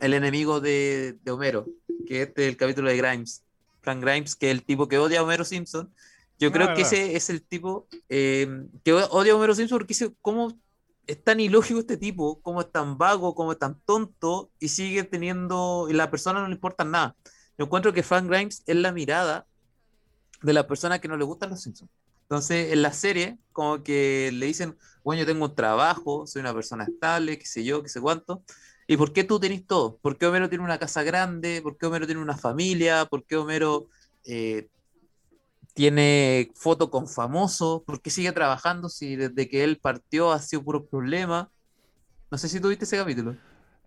[0.00, 1.66] el enemigo de, de, Homero,
[2.06, 3.42] que este es el capítulo de Grimes.
[3.82, 5.92] Frank Grimes, que es el tipo que odia a Homero Simpson.
[6.40, 10.12] Yo creo que ese es el tipo eh, que odia a Homero Simpson porque dice,
[10.20, 10.58] ¿cómo
[11.06, 15.04] es tan ilógico este tipo, como es tan vago, como es tan tonto, y sigue
[15.04, 17.16] teniendo, y la persona no le importa nada.
[17.58, 19.46] Yo encuentro que Frank Grimes es la mirada
[20.42, 21.90] de la persona que no le gustan los Simpsons.
[22.22, 26.54] Entonces, en la serie, como que le dicen, bueno, yo tengo un trabajo, soy una
[26.54, 28.42] persona estable, qué sé yo, qué sé cuánto.
[28.86, 29.98] ¿Y por qué tú tenés todo?
[29.98, 31.60] ¿Por qué Homero tiene una casa grande?
[31.62, 33.06] ¿Por qué Homero tiene una familia?
[33.06, 33.88] ¿Por qué Homero
[34.24, 34.68] eh,
[35.74, 37.82] tiene foto con famosos?
[37.82, 41.50] ¿Por qué sigue trabajando si desde que él partió ha sido puro problema?
[42.30, 43.36] No sé si tuviste ese capítulo.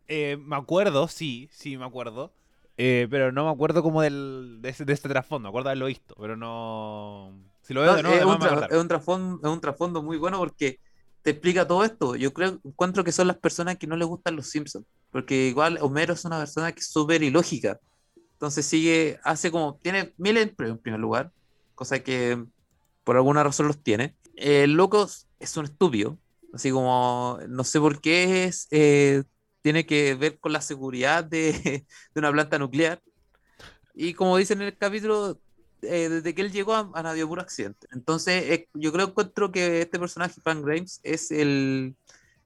[0.08, 2.32] Eh, me acuerdo, sí, sí, me acuerdo.
[2.78, 6.16] Eh, pero no me acuerdo como del, de, este trasfondo, me acuerdo de haberlo visto,
[6.20, 7.34] pero no...
[7.64, 10.38] Si lo veo de nuevo, es, un es, un trasfondo, es un trasfondo muy bueno
[10.38, 10.80] porque
[11.24, 12.16] te explica todo esto.
[12.16, 15.80] Yo creo, encuentro que son las personas que no les gustan los Simpsons, porque igual
[15.82, 17.80] Homero es una persona que es súper ilógica.
[18.34, 21.32] Entonces sigue, hace como, tiene de empleos en primer lugar,
[21.78, 22.44] cosa que
[23.04, 24.16] por alguna razón los tiene.
[24.36, 25.08] El loco
[25.40, 26.18] es un estúpido,
[26.54, 29.24] así como, no sé por qué es, eh,
[29.62, 31.52] tiene que ver con la seguridad de,
[32.14, 33.02] de, una planta nuclear.
[33.94, 35.40] Y como dicen en el capítulo,
[35.84, 37.88] eh, desde que él llegó a, a nadie puro accidente.
[37.92, 41.96] Entonces, eh, yo creo encuentro que este personaje, Frank Grimes, es el,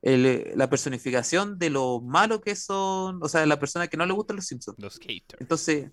[0.02, 4.06] el, la personificación de lo malo que son, o sea, de la persona que no
[4.06, 4.78] le gustan los Simpsons.
[4.80, 5.40] Los haters.
[5.40, 5.90] Entonces,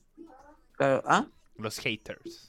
[0.76, 1.28] claro, ¿ah?
[1.56, 2.47] Los haters.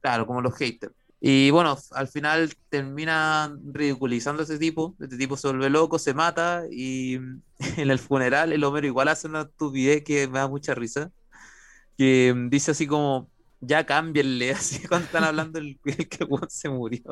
[0.00, 0.94] Claro, como los haters.
[1.20, 4.94] Y bueno, al final termina ridiculizando a ese tipo.
[5.00, 7.14] Este tipo se vuelve loco, se mata y
[7.76, 11.10] en el funeral el Homero igual hace una estupidez que me da mucha risa.
[11.96, 13.28] Que dice así como,
[13.60, 16.08] ya cámbienle, así cuando están hablando el, que
[16.48, 17.02] se murió.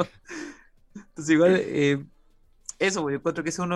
[0.95, 2.05] Entonces igual, eh,
[2.79, 3.69] eso, pues, yo encuentro que es un,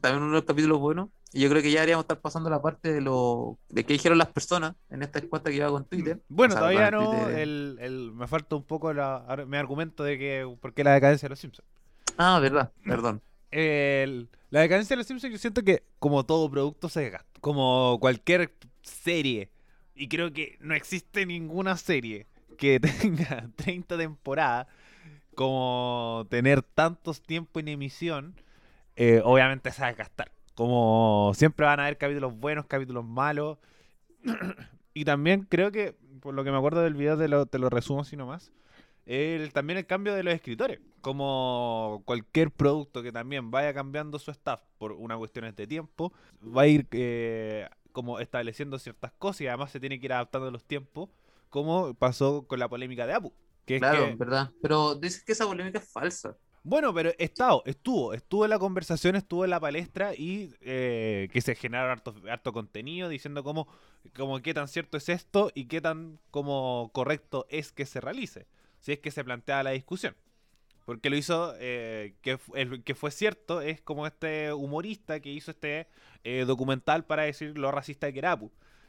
[0.00, 1.10] también uno de los capítulos buenos.
[1.34, 4.18] Y yo creo que ya deberíamos estar pasando la parte de lo de qué dijeron
[4.18, 6.22] las personas en esta encuesta que iba con Twitter.
[6.28, 10.72] Bueno, todavía no, el, el, me falta un poco la, mi argumento de que por
[10.72, 11.68] qué la decadencia de los Simpsons.
[12.18, 13.20] Ah, verdad, perdón.
[13.50, 17.40] El, la decadencia de los Simpsons yo siento que como todo producto se desgasta.
[17.40, 19.50] Como cualquier serie
[19.94, 22.26] y creo que no existe ninguna serie
[22.58, 24.66] que tenga 30 temporadas
[25.34, 28.34] como tener tantos tiempos en emisión,
[28.96, 30.30] eh, obviamente se va a gastar.
[30.54, 33.58] Como siempre van a haber capítulos buenos, capítulos malos.
[34.94, 37.68] y también creo que, por lo que me acuerdo del video, te lo, te lo
[37.70, 38.52] resumo así nomás.
[39.06, 40.80] El, también el cambio de los escritores.
[41.00, 46.62] Como cualquier producto que también vaya cambiando su staff por una cuestión de tiempo, va
[46.62, 50.50] a ir eh, como estableciendo ciertas cosas y además se tiene que ir adaptando a
[50.50, 51.10] los tiempos,
[51.50, 53.32] como pasó con la polémica de Apu.
[53.66, 54.50] Que claro, verdad.
[54.62, 56.36] Pero dices que esa polémica es falsa.
[56.66, 61.42] Bueno, pero estado, estuvo, estuvo en la conversación, estuvo en la palestra y eh, que
[61.42, 63.68] se generaron harto, harto contenido diciendo cómo,
[64.16, 68.46] cómo qué tan cierto es esto y qué tan como correcto es que se realice,
[68.80, 70.16] si es que se plantea la discusión.
[70.86, 72.38] Porque lo hizo, eh, que,
[72.94, 75.86] fue cierto, es como este humorista que hizo este
[76.24, 78.38] eh, documental para decir lo racista que era.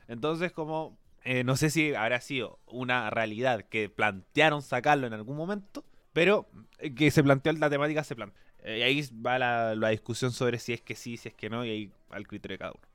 [0.08, 5.38] Entonces, como, eh, no sé si habrá sido una realidad que plantearon sacarlo en algún
[5.38, 5.84] momento,
[6.16, 6.48] pero
[6.96, 8.40] que se planteó la temática, se planteó.
[8.66, 11.64] y ahí va la, la, discusión sobre si es que sí, si es que no,
[11.64, 12.88] y ahí al criterio de cada uno.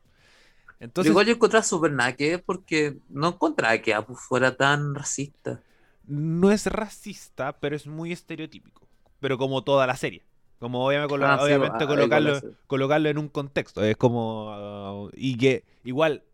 [0.80, 5.60] Entonces, igual yo encontraba súper nada que porque no encontraba que Apu fuera tan racista.
[6.06, 8.90] No es racista, pero es muy estereotípico
[9.20, 10.24] pero como toda la serie.
[10.58, 13.82] Como obviamente, ah, obviamente colocarlo, colocarlo en un contexto.
[13.82, 15.04] Es como.
[15.04, 16.24] Uh, y que igual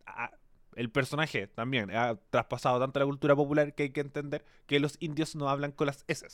[0.75, 4.97] el personaje también ha traspasado tanto la cultura popular que hay que entender que los
[5.01, 6.27] indios no hablan con las S.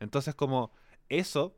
[0.00, 0.72] Entonces, como
[1.08, 1.56] eso,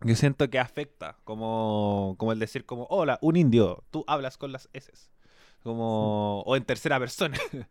[0.00, 1.16] yo siento que afecta.
[1.24, 4.92] Como, como el decir, como, hola, un indio, tú hablas con las S.
[5.62, 7.38] Como, o en tercera persona.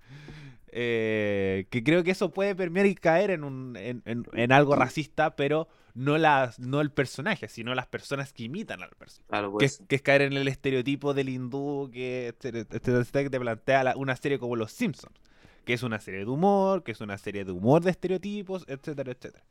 [0.80, 5.36] Eh, que creo que eso puede permear y caer en, un, en, en, algo racista,
[5.36, 9.58] pero no, las, no el personaje, sino las personas que imitan al personaje.
[9.58, 13.30] que, es, que, es, caer en el estereotipo del hindú que, este, este, este, que
[13.30, 15.16] te plantea una serie como Los Simpsons,
[15.64, 19.14] que es una serie de humor, que es una serie de humor de estereotipos, etcétera,
[19.14, 19.46] etcétera.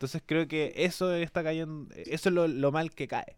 [0.00, 3.36] Entonces creo que eso está cayendo, eso es lo, lo mal que cae.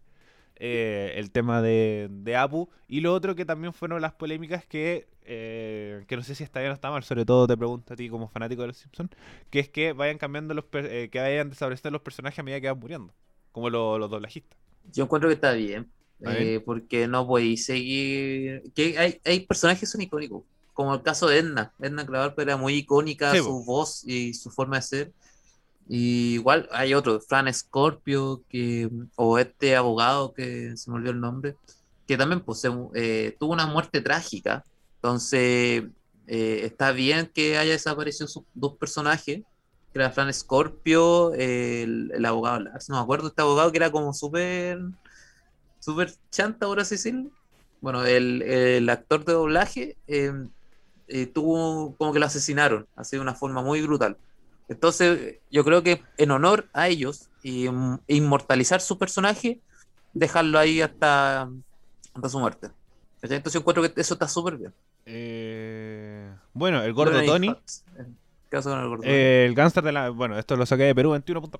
[0.54, 2.68] Eh, el tema de, de, Apu.
[2.86, 6.60] Y lo otro que también fueron las polémicas que, eh, que no sé si está
[6.60, 9.10] bien o está mal, sobre todo te pregunto a ti como fanático de los Simpsons,
[9.50, 12.68] que es que vayan cambiando los, eh, que vayan desapareciendo los personajes a medida que
[12.68, 13.12] van muriendo,
[13.50, 14.56] como los doblajistas.
[14.92, 15.90] Yo encuentro que está bien,
[16.64, 18.70] porque no podéis seguir...
[18.72, 20.44] que hay, hay personajes que son icónicos,
[20.74, 21.72] como el caso de Edna.
[21.80, 25.12] Edna Clavar era muy icónica, su voz y su forma de ser
[25.88, 31.20] y igual hay otro, Fran Scorpio, que, o este abogado que se me olvidó el
[31.20, 31.56] nombre,
[32.06, 32.62] que también pues,
[32.94, 34.64] eh, tuvo una muerte trágica.
[34.96, 35.84] Entonces,
[36.26, 39.42] eh, está bien que haya desaparecido sus dos personajes,
[39.92, 44.14] que era Fran Scorpio, el, el, abogado, no me acuerdo, este abogado que era como
[44.14, 44.80] súper
[45.80, 47.30] súper chanta, así decirlo.
[47.80, 53.34] Bueno, el, el actor de doblaje eh, tuvo como que lo asesinaron, así de una
[53.34, 54.16] forma muy brutal.
[54.72, 57.68] Entonces, yo creo que en honor a ellos y
[58.06, 59.60] inmortalizar su personaje,
[60.12, 61.48] dejarlo ahí hasta,
[62.14, 62.68] hasta su muerte.
[63.22, 64.74] Entonces, yo encuentro que eso está súper bien.
[65.06, 67.54] Eh, bueno, el gordo Bueno, Tony,
[68.50, 69.04] ¿Qué pasó con el gordo?
[69.06, 70.10] eh, el gángster de la...
[70.10, 71.58] Bueno, esto lo saqué de Perú 21.p.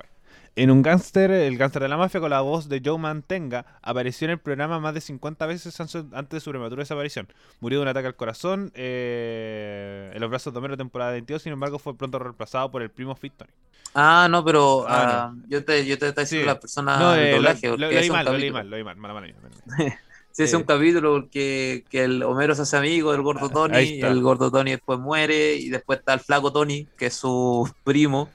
[0.55, 4.27] En un gángster, el gángster de la mafia con la voz de Joe Mantenga apareció
[4.27, 7.27] en el programa más de 50 veces antes de su prematura desaparición.
[7.61, 11.53] Murió de un ataque al corazón eh, en los brazos de Homero temporada 22, sin
[11.55, 13.51] embargo fue pronto reemplazado por el primo Fit Tony.
[13.95, 16.55] Ah, no, pero Ah, ah, yo te, yo te estaba diciendo Sí.
[16.55, 17.69] la persona no, eh, lo, doblaje.
[17.69, 19.49] lo- lo es leí mal, lo leí mal, lo leí mal, mala, mala, mala,
[19.79, 19.99] mala.
[20.33, 20.57] Sí, es Eh.
[20.57, 24.09] un capítulo porque que el Homero se hace amigo del gordo Tony, ahí está.
[24.09, 28.29] el gordo Tony después muere y después está el flaco Tony, que es su primo,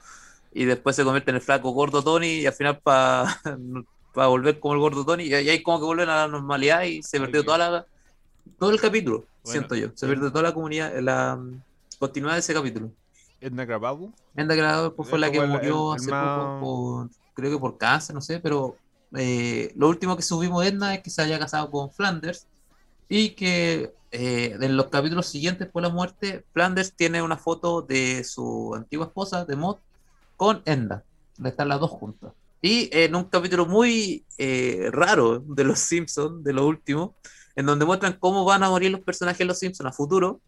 [0.62, 3.40] y después se convierte en el flaco gordo Tony y al final para
[4.14, 7.20] volver como el gordo Tony, y ahí como que vuelven a la normalidad y se
[7.20, 7.86] perdió toda la
[8.58, 11.62] todo el capítulo, Bueno, siento yo, se perdió toda la comunidad, la mm,
[12.00, 12.92] continuidad de ese capítulo.
[13.40, 17.52] Edna Krabappel, Enda Creador pues, fue la que murió el- el hace poco por, creo
[17.52, 18.76] que por cáncer, no sé, pero
[19.16, 22.48] eh, lo último que subimos de Edna es que se haya casado con Flanders
[23.08, 28.24] y que eh, en los capítulos siguientes por la muerte, Flanders tiene una foto de
[28.24, 29.78] su antigua esposa, de Mod,
[30.38, 31.04] con Edna.
[31.44, 32.32] Están las dos juntas.
[32.62, 37.16] Y en un capítulo muy eh, raro de Los Simpsons, de lo último,
[37.56, 40.40] en donde muestran cómo van a morir los personajes de Los Simpsons a futuro,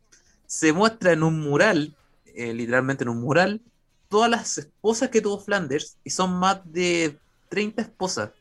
[0.48, 3.62] se muestra en un mural, eh, literalmente en un mural,
[4.08, 7.20] todas las esposas que tuvo Flanders, y son más de
[7.50, 8.32] 30 esposas.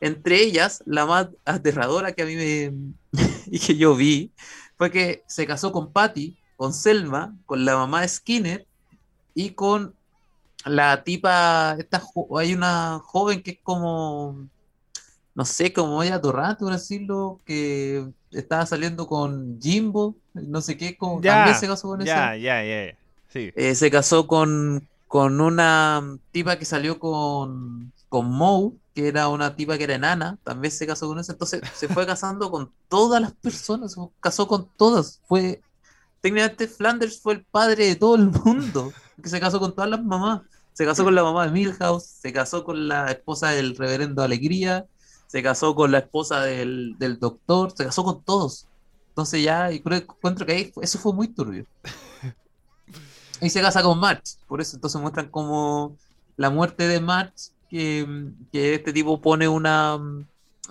[0.00, 2.72] Entre ellas, la más aterradora que a mí me
[3.46, 4.32] y que yo vi
[4.78, 8.66] fue que se casó con Patty, con Selma, con la mamá de Skinner
[9.34, 9.94] y con
[10.64, 12.02] la tipa, esta
[12.38, 14.48] hay una joven que es como,
[15.34, 20.96] no sé, como ella atorrante, por decirlo, que estaba saliendo con Jimbo, no sé qué,
[20.96, 22.36] como, Ya, también se casó con esa.
[22.36, 22.98] ya, ya, ya, ya.
[23.28, 23.52] Sí.
[23.54, 26.02] Eh, se casó con, con una
[26.32, 30.86] tipa que salió con, con Moe, que era una tipa que era enana, también se
[30.86, 35.20] casó con esa, entonces se fue casando con todas las personas, se casó con todas,
[35.26, 35.62] fue,
[36.20, 38.92] técnicamente Flanders fue el padre de todo el mundo,
[39.22, 40.42] que se casó con todas las mamás,
[40.72, 44.86] se casó con la mamá de Milhouse, se casó con la esposa del reverendo Alegría,
[45.26, 48.66] se casó con la esposa del, del doctor, se casó con todos,
[49.08, 51.66] entonces ya, y creo, encuentro que ahí eso fue muy turbio.
[53.42, 55.96] Y se casa con March, por eso entonces muestran como
[56.36, 58.06] la muerte de March, que,
[58.52, 59.98] que este tipo pone una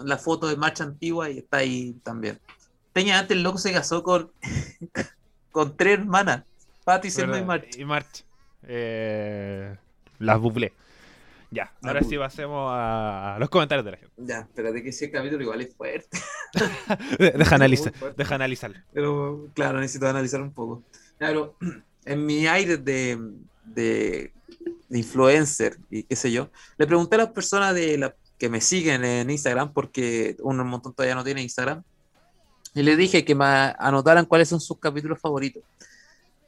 [0.04, 2.40] la foto de March antigua y está ahí también.
[2.94, 4.32] Tenía antes el loco se casó con,
[5.52, 6.44] con tres hermanas,
[6.84, 7.46] Patty, Selma y.
[7.46, 7.78] March.
[7.78, 8.24] Y March.
[8.64, 9.76] Eh,
[10.20, 10.74] las bublé.
[11.52, 14.14] Ya, ahora sí pasemos a los comentarios de la gente.
[14.18, 16.20] Ya, espérate que ese capítulo igual es fuerte.
[17.18, 18.84] Deja analizar, deja analizar.
[18.94, 20.84] Pero claro, necesito analizar un poco.
[21.18, 21.56] Claro,
[22.06, 23.18] en mi aire de,
[23.66, 24.32] de,
[24.90, 28.62] de influencer y qué sé yo, le pregunté a las personas de la, que me
[28.62, 31.84] siguen en Instagram, porque un montón todavía no tiene Instagram,
[32.76, 35.64] y les dije que me anotaran cuáles son sus capítulos favoritos.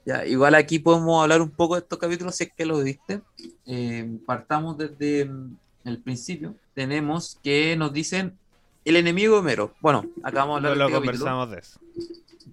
[0.06, 3.22] Ya, igual aquí podemos hablar un poco de estos capítulos si es que los viste.
[3.66, 5.56] Eh, partamos desde mm,
[5.86, 6.56] el principio.
[6.74, 8.36] Tenemos que nos dicen
[8.84, 9.74] el enemigo de Homero.
[9.80, 11.80] Bueno, acabamos de hablar lo de este capítulo conversamos de eso.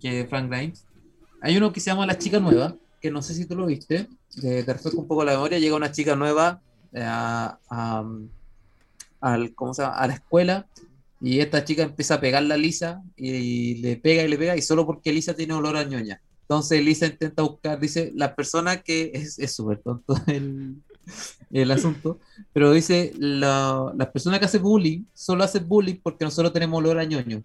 [0.00, 0.84] que Frank Grimes.
[1.40, 4.08] Hay uno que se llama La Chica Nueva, que no sé si tú lo viste,
[4.40, 6.60] te, te refresco un poco la memoria, llega una chica nueva
[6.92, 8.04] eh, a, a-
[9.20, 9.96] al, ¿cómo se llama?
[9.96, 10.66] a la escuela
[11.20, 14.62] y esta chica empieza a pegarle a Lisa y, le pega y le pega y
[14.62, 16.20] solo porque Lisa tiene olor a ñoña.
[16.42, 20.76] Entonces Lisa intenta buscar, dice, la persona que es es súper tonto el,
[21.50, 22.20] el asunto,
[22.52, 26.98] pero dice, la, la persona que hace bullying solo hace bullying porque nosotros tenemos olor
[26.98, 27.42] a ñoño.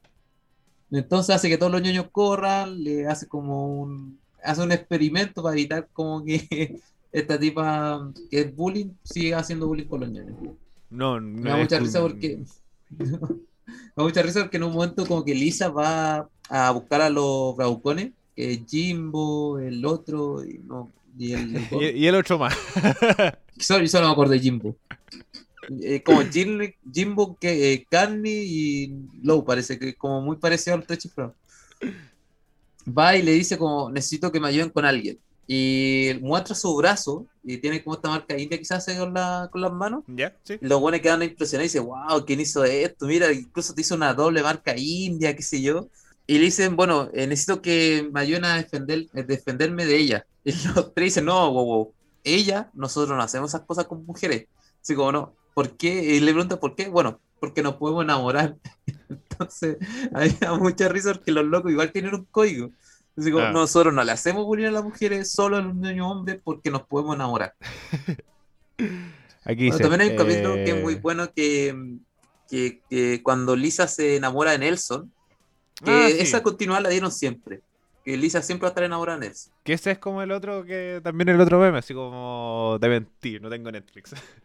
[0.91, 5.55] Entonces hace que todos los ñoños corran, le hace como un, hace un experimento para
[5.55, 6.79] evitar como que
[7.11, 10.35] esta tipa que es bullying siga haciendo bullying con los ñoños.
[10.91, 12.43] No, Me no da es mucha risa porque
[13.67, 17.09] me da mucha risa porque en un momento como que Lisa va a buscar a
[17.09, 22.15] los bravucones, que es Jimbo, el otro, y no, y el, el Y, y el
[22.15, 22.55] otro más.
[23.57, 24.75] Sorry, solo me acuerdo de Jimbo.
[25.81, 30.75] Eh, como Jim- Jimbo, que, eh, Carney y Low, parece que es como muy parecido
[30.75, 31.33] al chiflados.
[32.85, 35.17] Va y le dice como, necesito que me ayuden con alguien.
[35.47, 39.73] Y muestra su brazo y tiene como esta marca india hace con, la, con las
[39.73, 40.03] manos.
[40.07, 40.35] ¿Ya?
[40.43, 40.57] Sí.
[40.61, 43.05] Y los buenos quedan impresionados y dicen, wow, ¿quién hizo esto?
[43.07, 45.89] Mira, incluso te hizo una doble marca india, qué sé yo.
[46.25, 50.25] Y le dicen, bueno, eh, necesito que me ayuden a defender, eh, defenderme de ella.
[50.45, 54.47] Y los tres dicen, no, wow, wow, ella, nosotros no hacemos esas cosas con mujeres.
[54.81, 56.15] Así como, no, ¿por qué?
[56.15, 56.89] Y le preguntan, ¿por qué?
[56.89, 58.55] Bueno, porque nos podemos enamorar.
[59.09, 59.77] Entonces,
[60.13, 62.71] había mucha risa porque los locos igual tienen un código.
[63.15, 63.51] Como, Ah.
[63.51, 66.83] nosotros no le hacemos bullying a las mujeres, solo a los niños hombres porque nos
[66.83, 67.53] podemos enamorar.
[69.45, 71.97] Aquí Bueno, dice, también hay un capítulo que es muy eh, bueno que,
[72.49, 75.11] que, que cuando Lisa se enamora de Nelson,
[75.83, 77.61] que ah, sí, esa continuidad la dieron siempre.
[78.03, 79.53] Que Lisa siempre va a estar enamorada de Nelson.
[79.63, 83.41] Que ese es como el otro que también el otro meme, así como de mentir,
[83.41, 84.13] no tengo Netflix.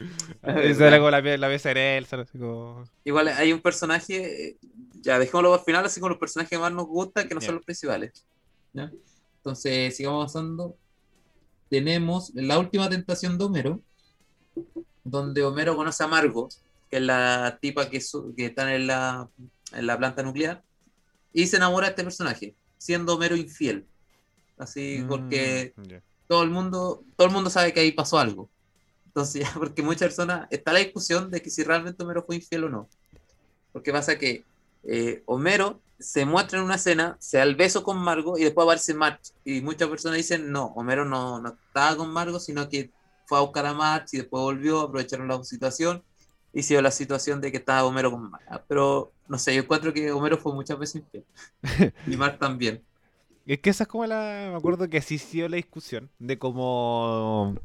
[0.42, 2.84] Esa era como la, la pieza de Elsa, así como...
[3.04, 4.56] Igual hay un personaje, eh,
[5.00, 7.40] ya dejémoslo para el final, así como los personajes que más nos gustan, que no
[7.40, 7.46] Ya.
[7.46, 8.24] son los principales.
[8.72, 8.90] ¿ya?
[9.38, 10.76] Entonces, sigamos avanzando.
[11.70, 13.82] Tenemos la última tentación de Homero,
[15.04, 16.48] donde Homero conoce a Margo,
[16.90, 19.28] que es la tipa que, su- que está en la,
[19.72, 20.62] en la planta nuclear,
[21.32, 23.86] y se enamora de este personaje, siendo Homero infiel.
[24.56, 26.02] Así, porque Mm, ya.
[26.26, 28.50] todo el mundo, todo el mundo sabe que ahí pasó algo.
[29.06, 32.64] Entonces, ya, porque muchas personas, está la discusión de que si realmente Homero fue infiel
[32.64, 32.88] o no.
[33.72, 34.42] Porque pasa que
[34.84, 38.64] eh, Homero se muestra en una escena, se da el beso con Margo y después
[38.64, 39.32] aparece March.
[39.44, 42.90] Y muchas personas dicen, no, Homero no, no estaba con Margo, sino que
[43.26, 46.02] fue a buscar a March y después volvió, aprovecharon la situación
[46.52, 48.62] y se dio la situación de que estaba Homero con March.
[48.68, 51.24] Pero, no sé, yo encuentro que Homero fue muchas veces infiel.
[52.06, 52.82] y March también.
[53.46, 54.48] Es que esa es como la.
[54.50, 57.56] Me acuerdo que sí siguió la discusión de como.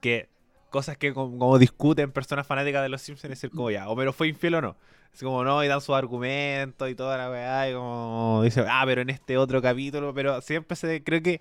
[0.00, 0.30] Que
[0.70, 4.12] cosas que como, como discuten personas fanáticas de los Simpsons es decir, como ya, Homero
[4.12, 4.76] fue infiel o no.
[5.12, 8.82] Así como no, y dan sus argumentos y toda la weá, y como dice, ah,
[8.86, 11.02] pero en este otro capítulo, pero siempre se.
[11.02, 11.40] Creo que.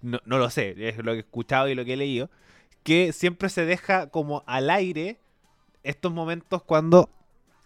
[0.00, 2.28] No, no lo sé, es lo que he escuchado y lo que he leído.
[2.82, 5.18] Que siempre se deja como al aire
[5.84, 7.08] estos momentos cuando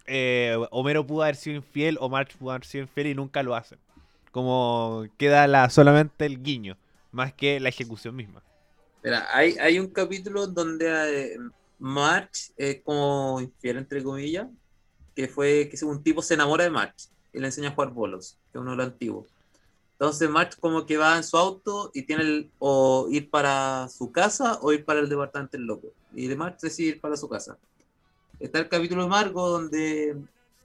[0.07, 3.55] eh, Homero pudo haber sido infiel o Marge pudo haber sido infiel y nunca lo
[3.55, 3.77] hacen.
[4.31, 6.77] Como queda la, solamente el guiño,
[7.11, 8.41] más que la ejecución misma.
[9.03, 11.37] Mira, hay, hay un capítulo donde eh,
[11.79, 14.47] March es como infiel, entre comillas,
[15.17, 18.37] que fue que un tipo se enamora de March y le enseña a jugar bolos,
[18.51, 19.25] que uno de los antiguos.
[19.93, 24.11] Entonces March como que va en su auto y tiene el, o ir para su
[24.11, 25.87] casa o ir para el departamento del loco.
[26.13, 27.57] Y de March decide ir para su casa.
[28.39, 30.15] Está el capítulo de Margo donde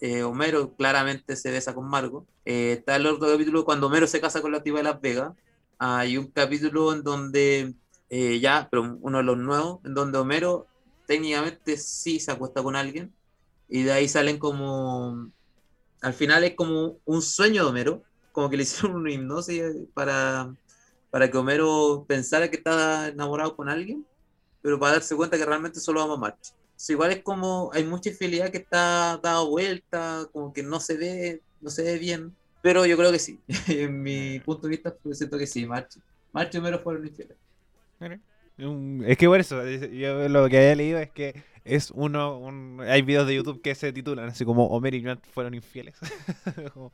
[0.02, 2.26] eh, Homero claramente se besa con Margo.
[2.44, 5.32] Eh, está el otro capítulo cuando Homero se casa con la tipa de Las Vegas.
[5.78, 7.72] Hay un capítulo en donde
[8.10, 10.66] eh, ya, pero uno de los nuevos, en donde Homero
[11.06, 13.14] técnicamente sí se acuesta con alguien,
[13.72, 15.30] y de ahí salen como,
[16.02, 18.02] al final es como un sueño de Homero,
[18.32, 19.62] como que le hicieron una hipnosis
[19.94, 20.54] para,
[21.10, 24.04] para que Homero pensara que estaba enamorado con alguien,
[24.60, 26.52] pero para darse cuenta que realmente solo ama a March.
[26.52, 30.78] O sea, igual es como, hay mucha infidelidad que está dado vuelta, como que no
[30.78, 34.72] se ve, no se ve bien, pero yo creo que sí, en mi punto de
[34.72, 35.98] vista, siento que sí, March,
[36.30, 37.38] March y Homero fueron infieles.
[39.06, 42.80] Es que por eso, es- yo lo que había leído es que es uno, un-
[42.82, 45.96] hay videos de YouTube que se titulan así como Homer y Grant fueron infieles.
[46.74, 46.92] como,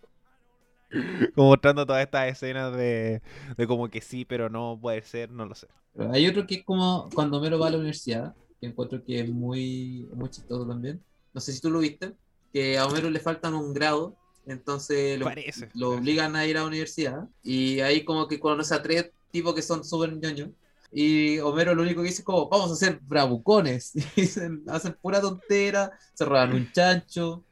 [1.34, 3.22] como mostrando todas estas escenas de,
[3.56, 5.68] de como que sí, pero no puede ser, no lo sé.
[6.12, 9.28] Hay otro que es como cuando Homero va a la universidad, que encuentro que es
[9.28, 11.02] muy, muy chistoso también.
[11.32, 12.14] No sé si tú lo viste,
[12.52, 14.16] que a Homero le faltan un grado,
[14.46, 15.68] entonces lo, Parece.
[15.74, 19.54] lo obligan a ir a la universidad y ahí como que conoce a tres tipos
[19.54, 20.50] que son súper ñoños.
[20.90, 23.92] Y Homero lo único que dice es como, vamos a hacer bravucones.
[24.16, 27.44] Y dicen- hacen pura tontera, se roban un chancho.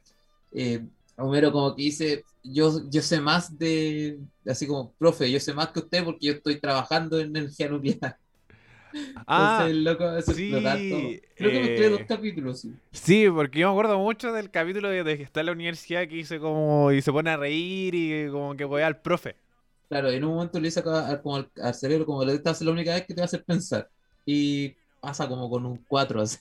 [0.52, 5.54] Eh, Homero como que dice, yo, yo sé más de, así como, profe, yo sé
[5.54, 8.18] más que usted porque yo estoy trabajando en energía nuclear.
[9.26, 11.20] Ah, Entonces, loco hace sí.
[11.36, 12.78] Creo que eh, dos capítulos, sí.
[12.92, 16.02] Sí, porque yo me acuerdo mucho del capítulo de, de que está en la universidad
[16.08, 19.36] que dice como y se pone a reír y como que voy al profe.
[19.88, 22.60] Claro, en un momento le dice a- a- como al, al cerebro, como esta es
[22.62, 23.88] la única vez que te va a hacer pensar.
[24.24, 26.38] Y pasa como con un 4 así.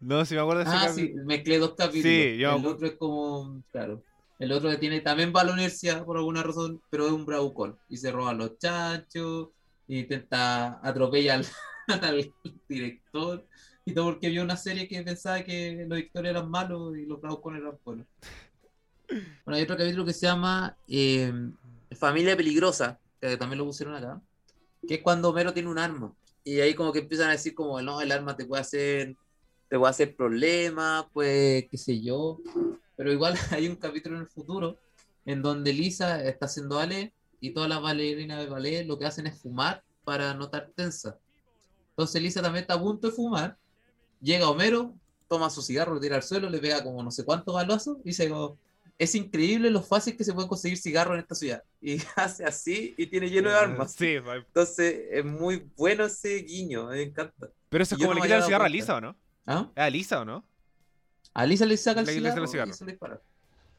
[0.00, 2.02] No, si me acuerdo de Ah, sí, mezclé dos capítulos.
[2.04, 4.02] Sí, yo- El otro es como, claro.
[4.38, 7.76] El otro tiene, también va a la universidad por alguna razón, pero es un bravucón.
[7.88, 9.48] Y se roba los chanchos,
[9.86, 11.40] y intenta atropellar
[11.88, 12.32] al, al
[12.68, 13.44] director.
[13.84, 17.20] Y todo porque vio una serie que pensaba que los directores eran malos y los
[17.20, 18.06] bravucones eran buenos.
[19.10, 21.32] Bueno, hay otro capítulo que se llama eh,
[21.92, 24.20] Familia Peligrosa, que también lo pusieron acá,
[24.86, 26.14] que es cuando Homero tiene un arma.
[26.44, 29.16] Y ahí como que empiezan a decir como, no, el arma te puede hacer,
[29.68, 32.38] te puede hacer problemas, pues, qué sé yo.
[32.96, 34.78] Pero igual hay un capítulo en el futuro
[35.26, 39.26] en donde Lisa está haciendo ballet y todas las bailarinas de ballet lo que hacen
[39.26, 41.18] es fumar para no estar tensa.
[41.90, 43.56] Entonces Lisa también está a punto de fumar,
[44.20, 44.94] llega Homero,
[45.28, 48.08] toma su cigarro, lo tira al suelo, le pega como no sé cuántos balazos y
[48.08, 48.56] dice como,
[49.00, 51.62] es increíble lo fácil que se pueden conseguir cigarros en esta ciudad.
[51.80, 53.94] Y hace así y tiene lleno de armas.
[53.94, 57.48] Sí, Entonces es muy bueno ese guiño, me encanta.
[57.70, 58.68] pero eso es como no le quitan el cigarro a.
[58.68, 59.16] Lisa, ¿o no?
[59.46, 59.70] ¿Ah?
[59.74, 60.44] ¿Es a Lisa o no?
[61.32, 62.70] A Lisa le saca el Le- cigarro, el cigarro.
[62.70, 63.20] y se le dispara.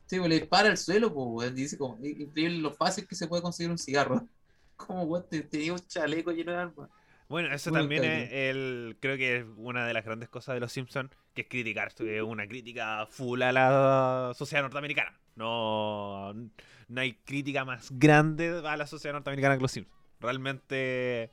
[0.08, 1.54] Sí, pues le dispara al suelo, pues.
[1.56, 4.28] Dice como, "Es increíble lo fácil que se puede conseguir un cigarro.
[4.76, 6.90] Como, weón, te- tenía un chaleco lleno de armas.
[7.32, 10.60] Bueno, eso Muy también es el, creo que es una de las grandes cosas de
[10.60, 15.18] los Simpsons, que es criticar, es una crítica full a la sociedad norteamericana.
[15.38, 19.98] No, no hay crítica más grande a la sociedad norteamericana que los Simpsons.
[20.20, 21.32] Realmente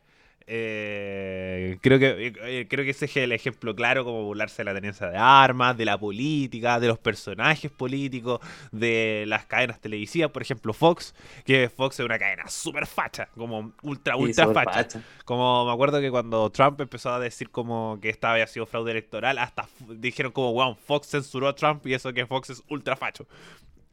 [0.50, 4.74] eh, creo que eh, creo que ese es el ejemplo claro como burlarse de la
[4.74, 8.40] tenencia de armas, de la política, de los personajes políticos,
[8.72, 13.72] de las cadenas televisivas, por ejemplo Fox, que Fox es una cadena súper facha, como
[13.82, 14.72] ultra ultra facha.
[14.72, 15.02] facha.
[15.26, 18.92] Como me acuerdo que cuando Trump empezó a decir como que esta había sido fraude
[18.92, 22.96] electoral, hasta dijeron como, wow, Fox censuró a Trump y eso que Fox es ultra
[22.96, 23.26] facho.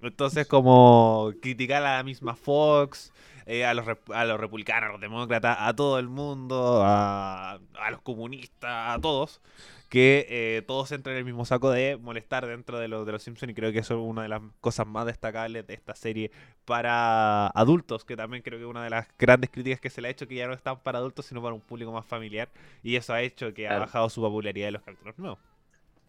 [0.02, 3.12] Entonces como criticar a la misma Fox,
[3.46, 7.92] eh, a, los a los republicanos, a los demócratas, a todo el mundo, a, a
[7.92, 9.42] los comunistas, a todos,
[9.90, 13.24] que eh, todos entran en el mismo saco de molestar dentro de, lo- de los
[13.24, 16.32] Simpsons y creo que eso es una de las cosas más destacables de esta serie
[16.66, 20.12] para adultos, que también creo que una de las grandes críticas que se le ha
[20.12, 22.50] hecho que ya no están para adultos sino para un público más familiar
[22.84, 25.40] y eso ha hecho que ha bajado su popularidad de los capítulos nuevos.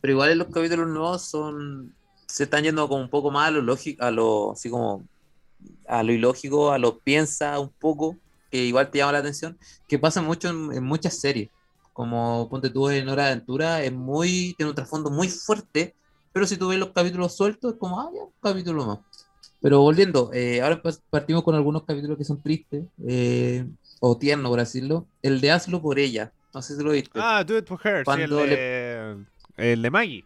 [0.00, 1.96] Pero igual en los capítulos nuevos son.
[2.28, 4.52] Se están yendo como un poco más a lo lógico, a lo.
[4.52, 5.08] Así como.
[5.88, 8.16] A lo ilógico, a lo piensa un poco,
[8.50, 9.58] que igual te llama la atención,
[9.88, 11.48] que pasa mucho en, en muchas series.
[11.92, 14.54] Como Ponte tú en Hora de Aventura, es muy.
[14.56, 15.94] Tiene un trasfondo muy fuerte,
[16.32, 18.98] pero si tú ves los capítulos sueltos, es como, ah, ya, un capítulo más.
[19.62, 23.64] Pero volviendo, eh, ahora partimos con algunos capítulos que son tristes, eh,
[24.00, 25.06] o tiernos, por decirlo.
[25.22, 27.10] El de Hazlo por ella, no sé si lo viste.
[27.14, 29.16] Ah, Do It For Her, sí, el de,
[29.56, 30.24] el de Maggie.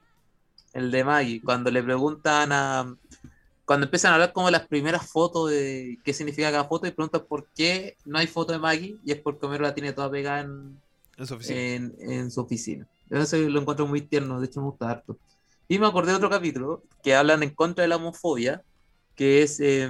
[0.72, 2.96] El de Maggie, cuando le preguntan a.
[3.70, 7.24] Cuando empiezan a hablar como las primeras fotos de qué significa cada foto y preguntan
[7.28, 10.40] por qué no hay foto de Maggie y es porque Homero la tiene toda pegada
[10.40, 10.76] en,
[11.16, 11.60] En su oficina.
[11.60, 12.88] en, en su oficina.
[13.10, 15.16] Eso lo encuentro muy tierno, de hecho me gusta harto.
[15.68, 18.60] Y me acordé de otro capítulo que hablan en contra de la homofobia,
[19.14, 19.88] que es eh,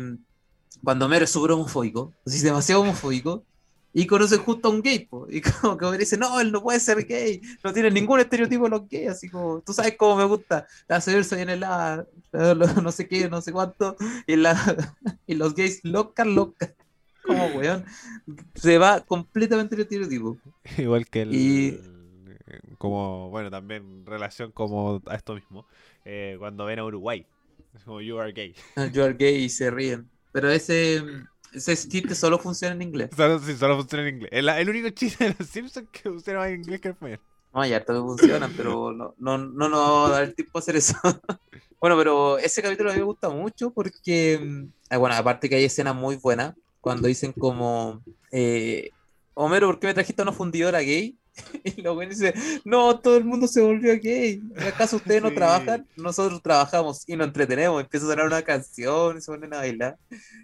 [0.85, 3.45] cuando Homero es súper homofóbico, así demasiado homofóbico,
[3.93, 6.62] y conoce justo a un gay, po, y como que Homero dice, no, él no
[6.62, 10.16] puede ser gay, no tiene ningún estereotipo de los gays, así como, tú sabes cómo
[10.16, 14.55] me gusta, la cerveza la- la- no sé qué, no sé cuánto, y, la,
[15.26, 16.72] y los gays locas, locas,
[17.26, 17.84] como weón,
[18.55, 20.38] se va completamente el estereotipo.
[20.78, 21.34] Igual que el.
[21.34, 21.80] Y-
[22.78, 25.66] Como, bueno, también relación como a esto mismo.
[26.05, 27.24] eh, cuando ven a Uruguay.
[27.74, 28.55] Es como, you are gay.
[28.93, 30.09] You are gay y se ríen.
[30.32, 31.03] Pero ese,
[31.53, 33.11] ese chiste solo funciona en inglés.
[33.17, 34.31] Solo, sí, solo funciona en inglés.
[34.33, 37.21] El, el único chiste de los Simpsons que funciona en inglés que es español.
[37.53, 40.59] No, hay harto que funcionan, pero no, no, no nos va a dar el tiempo
[40.59, 40.95] a hacer eso.
[41.81, 45.65] bueno, pero ese capítulo a mí me gusta mucho porque, ah, bueno, aparte que hay
[45.65, 48.91] escenas muy buenas, cuando dicen como, eh,
[49.35, 51.19] Homero, ¿por qué me trajiste a una fundidora gay?
[51.64, 52.32] Y luego dice,
[52.64, 54.43] no, todo el mundo se volvió gay.
[54.66, 55.86] ¿Acaso ustedes no trabajan?
[55.97, 57.82] Nosotros trabajamos y nos entretenemos.
[57.82, 59.99] Empieza a sonar una canción y se ponen a bailar.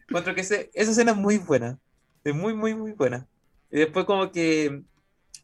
[0.08, 1.78] Encuentro que ese- esa escena es muy buena.
[2.24, 3.26] Es muy, muy, muy buena.
[3.70, 4.82] Y después como que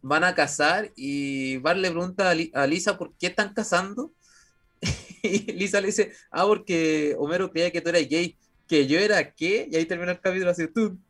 [0.03, 4.13] van a casar y Bart le pregunta a, Li- a Lisa por qué están casando.
[5.25, 8.37] Y Lisa le dice, ah, porque Homero creía que tú eras gay.
[8.67, 9.69] ¿Que yo era qué?
[9.71, 11.01] Y ahí termina el capítulo así, tun,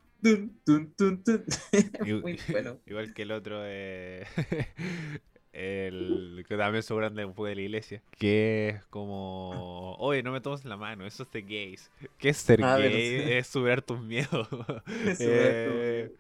[2.23, 2.79] muy bueno.
[2.87, 4.25] Igual que el otro, eh,
[5.53, 10.33] el que también su grande un poco de la iglesia, que es como, oye, no
[10.33, 11.91] me tomes la mano, eso es de gays.
[12.19, 13.33] ¿Qué es ser Ah, gay?
[13.33, 14.49] Es superar tus miedos.
[15.07, 16.13] Es Eh,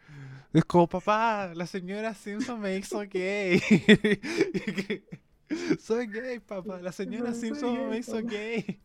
[0.52, 3.60] es como, papá, la señora Simpson me hizo gay.
[5.80, 8.28] Soy gay, papá, la señora Simpson gay, me hizo papá.
[8.28, 8.80] gay.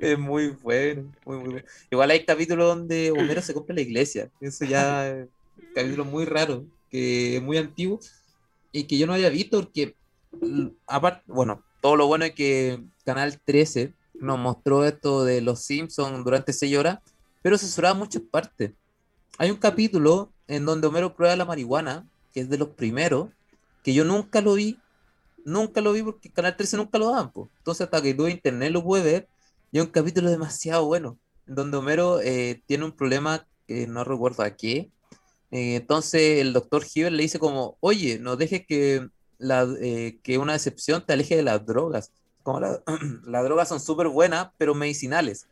[0.00, 1.66] Es muy bueno, muy, muy bueno.
[1.90, 4.30] Igual hay capítulos donde Homero se compra la iglesia.
[4.40, 8.00] Eso ya es un capítulo muy raro, que es muy antiguo
[8.72, 9.94] y que yo no había visto porque,
[10.86, 16.24] aparte, bueno, todo lo bueno es que Canal 13 nos mostró esto de los Simpsons
[16.24, 16.98] durante seis horas,
[17.42, 18.72] pero censuraba muchas partes.
[19.38, 23.28] Hay un capítulo en donde Homero prueba la marihuana, que es de los primeros,
[23.82, 24.78] que yo nunca lo vi,
[25.48, 27.50] nunca lo vi porque Canal 13 nunca lo daban, po.
[27.58, 29.28] Entonces hasta que tuve internet lo pude ver,
[29.72, 34.04] y es un capítulo demasiado bueno, en donde Homero eh, tiene un problema que no
[34.04, 34.90] recuerdo a qué.
[35.50, 40.38] Eh, entonces el doctor Hibbert le dice como, oye, no dejes que, la, eh, que
[40.38, 42.12] una decepción te aleje de las drogas.
[42.42, 42.82] Como la-
[43.26, 45.46] las drogas son súper buenas, pero medicinales.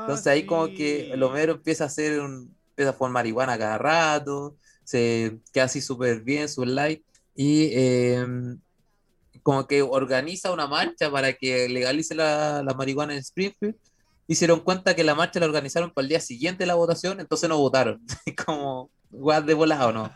[0.00, 3.78] Entonces ahí como que el Homero empieza a hacer un, empieza a fumar marihuana cada
[3.78, 7.02] rato, se queda así súper bien, súper light,
[7.34, 8.24] y eh,
[9.46, 13.76] como que organiza una marcha para que legalice la, la marihuana en Springfield,
[14.26, 17.48] dieron cuenta que la marcha la organizaron para el día siguiente de la votación, entonces
[17.48, 18.04] no votaron,
[18.44, 20.10] como guas de volado, ¿no?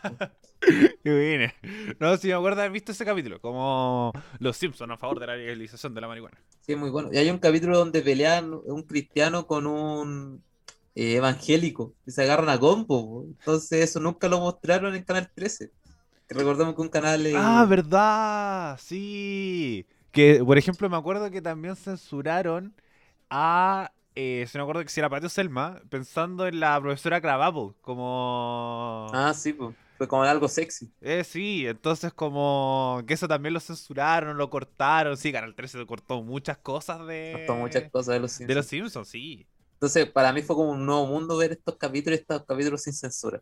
[1.05, 1.53] Qué.
[1.97, 5.37] No, si me acuerdo haber visto ese capítulo, como Los Simpsons a favor de la
[5.37, 6.37] legalización de la marihuana.
[6.59, 7.07] Sí, muy bueno.
[7.13, 10.43] Y hay un capítulo donde pelean un cristiano con un
[10.93, 13.23] eh, evangélico y se agarran a combo.
[13.29, 15.71] Entonces eso nunca lo mostraron en Canal 13.
[16.31, 17.25] Que recordemos que un canal...
[17.27, 18.77] eh, Ah, ¿verdad?
[18.81, 19.85] Sí.
[20.11, 22.75] Que, por ejemplo, me acuerdo que también censuraron
[23.29, 23.91] a.
[24.15, 29.07] Eh, no me acuerdo que si era Patio Selma, pensando en la profesora Cravapple, como.
[29.13, 29.75] Ah, sí, pues.
[29.97, 30.91] Fue como algo sexy.
[31.01, 35.17] Eh, sí, entonces como que eso también lo censuraron, lo cortaron.
[35.17, 37.33] Sí, Canal 13 cortó muchas cosas de.
[37.37, 38.67] Costó muchas cosas de los De los Simpsons.
[38.67, 39.47] Simpsons, sí.
[39.73, 43.41] Entonces, para mí fue como un nuevo mundo ver estos capítulos, estos capítulos sin censura.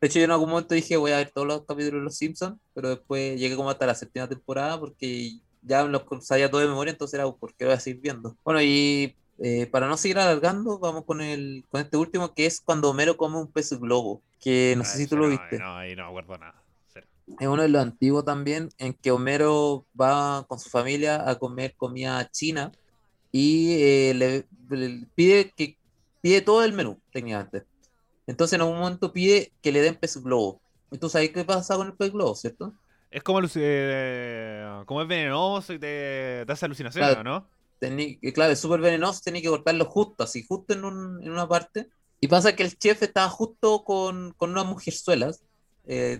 [0.00, 2.16] De hecho, yo en algún momento dije, voy a ver todos los capítulos de Los
[2.16, 6.68] Simpsons, pero después llegué como hasta la séptima temporada porque ya los sabía todo de
[6.68, 8.36] memoria, entonces era, ¿por qué voy a seguir viendo?
[8.44, 12.60] Bueno, y eh, para no seguir alargando, vamos con el con este último, que es
[12.60, 15.28] cuando Homero come un pez globo, que no Ah, sé si eso tú lo no,
[15.28, 15.58] viste.
[15.58, 16.62] No, ahí no me acuerdo nada.
[16.86, 17.06] Cero.
[17.38, 21.74] Es uno de los antiguos también, en que Homero va con su familia a comer
[21.76, 22.72] comida china
[23.32, 24.46] y eh, le,
[24.76, 25.78] le pide que
[26.20, 27.64] pide todo el menú, técnicamente.
[28.30, 30.60] Entonces en algún momento pide que le den pez globo.
[30.90, 32.74] ¿Y tú sabes qué pasa con el pez globo, cierto?
[33.10, 37.24] Es como, eh, como es venenoso y te, te hace alucinaciones, Claro.
[37.24, 37.50] ¿no?
[37.80, 41.30] Tení- que claro, es súper venenoso, tenía que cortarlo justo, así, justo en, un- en
[41.32, 41.88] una parte.
[42.20, 45.42] Y pasa que el chef estaba justo con, con unas mujerzuelas.
[45.86, 46.18] eh,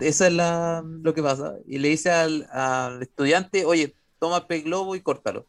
[0.00, 1.54] eso es la- lo que pasa.
[1.66, 5.46] Y le dice al, al estudiante, oye, toma el pez globo y córtalo.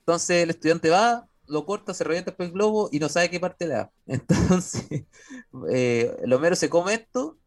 [0.00, 3.66] Entonces el estudiante va, lo corta, se revienta el globo y no sabe qué parte
[3.66, 3.90] le da.
[4.06, 4.86] Entonces,
[5.70, 7.38] eh, el Homero se come esto,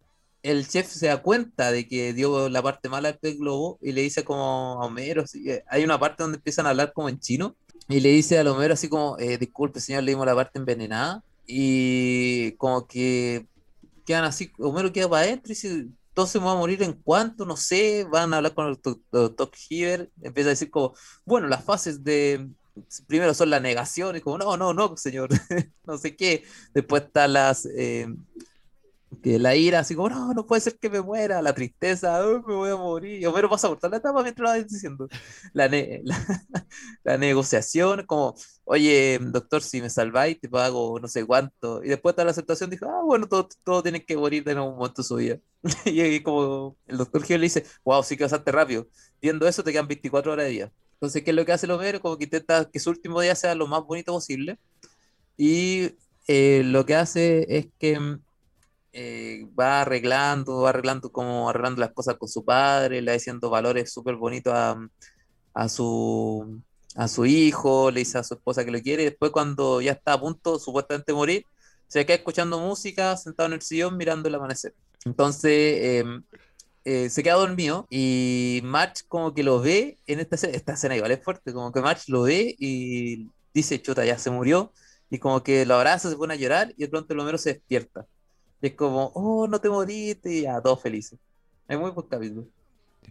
[0.43, 3.91] el chef se da cuenta de que dio la parte mala del pez globo y
[3.91, 5.23] le dice como a Homero,
[5.67, 7.55] hay una parte donde empiezan a hablar como en chino
[7.89, 11.23] y le dice al Homero así como, eh, disculpe señor, le dimos la parte envenenada
[11.45, 13.47] y como que
[14.05, 17.45] quedan así, Homero queda para adentro y dice, entonces me va a morir en cuánto,
[17.45, 20.93] no sé, van a hablar con el doc- doctor Hiver, empieza a decir como,
[21.25, 22.47] bueno, las fases de,
[23.07, 25.29] primero son la negación, y como, no, no, no, señor,
[25.85, 28.07] no sé qué, después están las, eh,
[29.23, 32.35] que la ira, así como, no, no puede ser que me muera, la tristeza, "Ay,
[32.45, 35.07] me voy a morir, y Homero pasa por toda la etapa mientras lo va diciendo,
[35.53, 36.17] la, ne- la,
[37.03, 42.13] la negociación, como, oye, doctor, si me salváis, te pago no sé cuánto, y después
[42.13, 45.07] está la aceptación, dijo, ah, bueno, todo, todo tiene que morir en algún momento de
[45.07, 45.37] su vida,
[45.85, 48.87] y como el doctor Gil le dice, wow, sí que bastante rápido,
[49.21, 50.71] viendo eso te quedan 24 horas de día.
[50.97, 52.01] Entonces, ¿qué es lo que hace Homero?
[52.01, 54.57] Como que intenta que su último día sea lo más bonito posible.
[55.37, 55.95] Y
[56.27, 57.99] eh, lo que hace es que
[58.93, 63.49] eh, va arreglando, va arreglando como arreglando las cosas con su padre, le va diciendo
[63.51, 64.75] valores súper bonitos a,
[65.53, 66.61] a su,
[66.95, 69.91] a su hijo, le dice a su esposa que lo quiere, y después cuando ya
[69.91, 71.45] está a punto supuestamente de morir,
[71.87, 74.73] se queda escuchando música, sentado en el sillón, mirando el amanecer.
[75.05, 76.23] Entonces, em,
[76.89, 80.95] eh, se queda dormido y March como que lo ve en esta escena, esta escena
[80.95, 84.71] igual es fuerte, como que March lo ve y dice, chuta, ya se murió,
[85.09, 87.55] y como que lo abraza, se pone a llorar y de pronto el Homero se
[87.55, 88.05] despierta.
[88.61, 91.19] Y es como, oh, no te moriste, y ya, todos felices.
[91.67, 92.47] Es muy buen capítulo.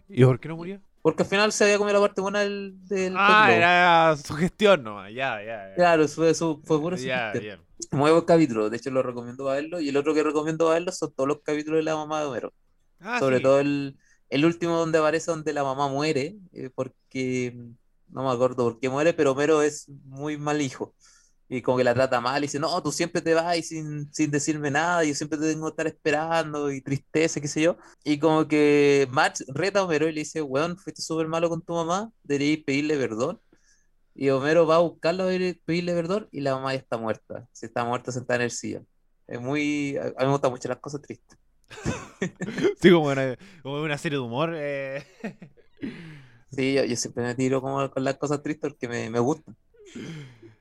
[0.09, 0.81] ¿Y por qué no murió?
[1.03, 4.83] Porque al final se había comido la parte buena del, del Ah, era su gestión
[4.83, 5.69] nomás, ya, ya.
[5.69, 5.75] ya.
[5.75, 7.59] Claro, eso fue, eso fue puro Ya, bien.
[7.91, 9.79] Muy buen capítulo, de hecho lo recomiendo verlo.
[9.79, 12.53] Y el otro que recomiendo verlo son todos los capítulos de la mamá de Homero.
[12.99, 13.43] Ah, Sobre sí.
[13.43, 13.97] todo el,
[14.29, 17.53] el último donde aparece donde la mamá muere, eh, porque
[18.09, 20.95] no me acuerdo por qué muere, pero Homero es muy mal hijo.
[21.49, 24.11] Y como que la trata mal y dice, no, tú siempre te vas y sin,
[24.13, 27.77] sin decirme nada, yo siempre te tengo que estar esperando y tristeza, qué sé yo.
[28.03, 31.61] Y como que Marge reta a Homero y le dice, weón, fuiste súper malo con
[31.61, 33.39] tu mamá, deberías pedirle perdón.
[34.15, 37.47] Y Homero va a buscarlo a pedir- pedirle perdón y la mamá ya está muerta.
[37.53, 38.87] Si está muerta sentada en el sillón.
[39.27, 39.97] Es muy...
[39.97, 41.37] A mí me gustan mucho las cosas tristes.
[42.81, 44.51] Sí, como una, como una serie de humor.
[44.55, 45.03] eh.
[46.49, 49.55] Sí, yo, yo siempre me tiro como con las cosas tristes porque me, me gustan.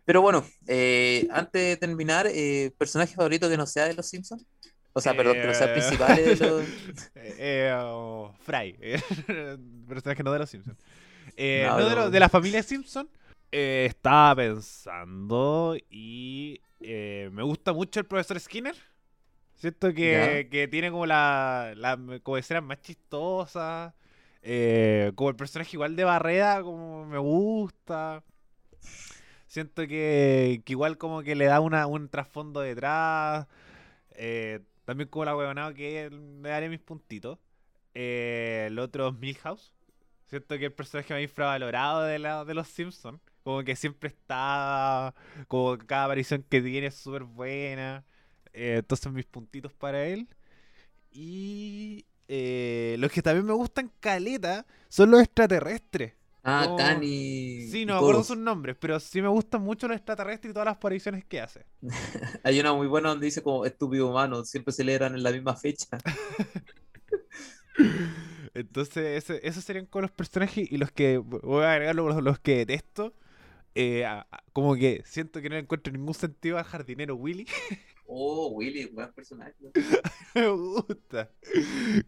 [0.04, 4.44] Pero bueno, eh, antes de terminar, eh, ¿personaje favorito que no sea de los Simpsons?
[4.92, 6.64] O sea, perdón, que no sea Eh, principal de los...
[7.14, 9.00] Eh, eh, oh, Fry, eh,
[9.88, 10.78] personaje no de los Simpsons.
[11.36, 13.09] Eh, No, no, de, lo- de la familia Simpson.
[13.52, 18.74] eh, estaba pensando y eh, me gusta mucho el profesor Skinner.
[19.57, 23.94] Siento que, que tiene como la, la como escenas más chistosas.
[24.42, 28.22] eh, como el personaje igual de Barreda, como me gusta.
[29.46, 33.46] Siento que, que igual como que le da una, un trasfondo detrás.
[34.12, 37.38] Eh, también como la huevonada que le daré mis puntitos.
[37.94, 39.74] Eh, el otro es Milhouse.
[40.26, 43.20] Siento que el personaje más infravalorado de, la, de los Simpsons.
[43.44, 45.14] Como que siempre está.
[45.48, 48.04] Como cada aparición que tiene es súper buena.
[48.57, 50.26] Eh, entonces mis puntitos para él.
[51.12, 52.04] Y.
[52.28, 56.14] eh, los que también me gustan caleta son los extraterrestres.
[56.48, 57.68] Ah, Khan y.
[57.70, 60.66] Sí, no me acuerdo sus nombres, pero sí me gustan mucho los extraterrestres y todas
[60.66, 61.66] las apariciones que hace.
[62.44, 65.98] Hay una muy buena donde dice como estúpido humano, siempre celebran en la misma fecha.
[68.54, 72.38] Entonces, ese- esos serían como los personajes y los que voy a agregar los, los
[72.38, 73.14] que detesto.
[73.74, 77.46] eh, a- a- como que siento que no encuentro ningún sentido al jardinero Willy.
[78.07, 79.54] Oh, Willy, buen personaje.
[80.34, 81.30] me gusta.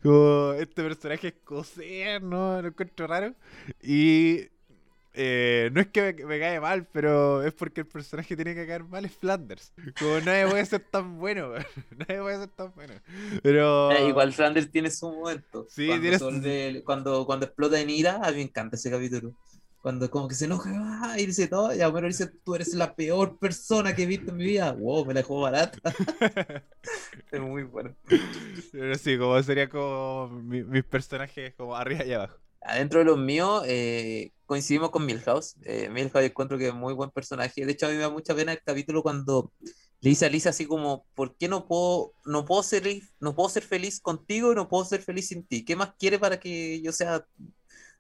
[0.03, 2.61] Como este personaje escocés, ¿no?
[2.63, 3.35] Lo encuentro raro.
[3.83, 4.49] Y
[5.15, 8.67] eh, no es que me, me cae mal, pero es porque el personaje tiene que
[8.67, 9.73] caer mal es Flanders.
[9.99, 11.55] Como nadie puede ser tan bueno.
[11.99, 12.95] Nadie puede ser tan bueno.
[13.43, 13.91] Pero.
[13.91, 15.67] Eh, igual Flanders tiene su momento.
[15.69, 19.35] Sí, cuando, tiene vuelve- cuando, cuando explota en ira, a mí me encanta ese capítulo.
[19.81, 20.71] Cuando como que se enoja
[21.03, 24.31] ah, y dice todo, y Homero dice, tú eres la peor persona que he visto
[24.33, 24.73] en mi vida.
[24.73, 25.79] Wow, me la dejó barata.
[27.31, 27.95] es muy bueno.
[28.73, 32.37] Pero sí, como sería como mi- mis personajes como arriba y abajo.
[32.61, 35.57] Adentro de los míos, eh, coincidimos con Milhouse.
[35.65, 37.65] Eh, Milhouse encuentro que es muy buen personaje.
[37.65, 39.53] De hecho, a mí me da mucha pena el capítulo cuando
[40.01, 42.85] le dice a Lisa así como, ¿por qué no puedo, no puedo ser,
[43.21, 45.65] no puedo ser feliz contigo y no puedo ser feliz sin ti?
[45.65, 47.25] ¿Qué más quiere para que yo sea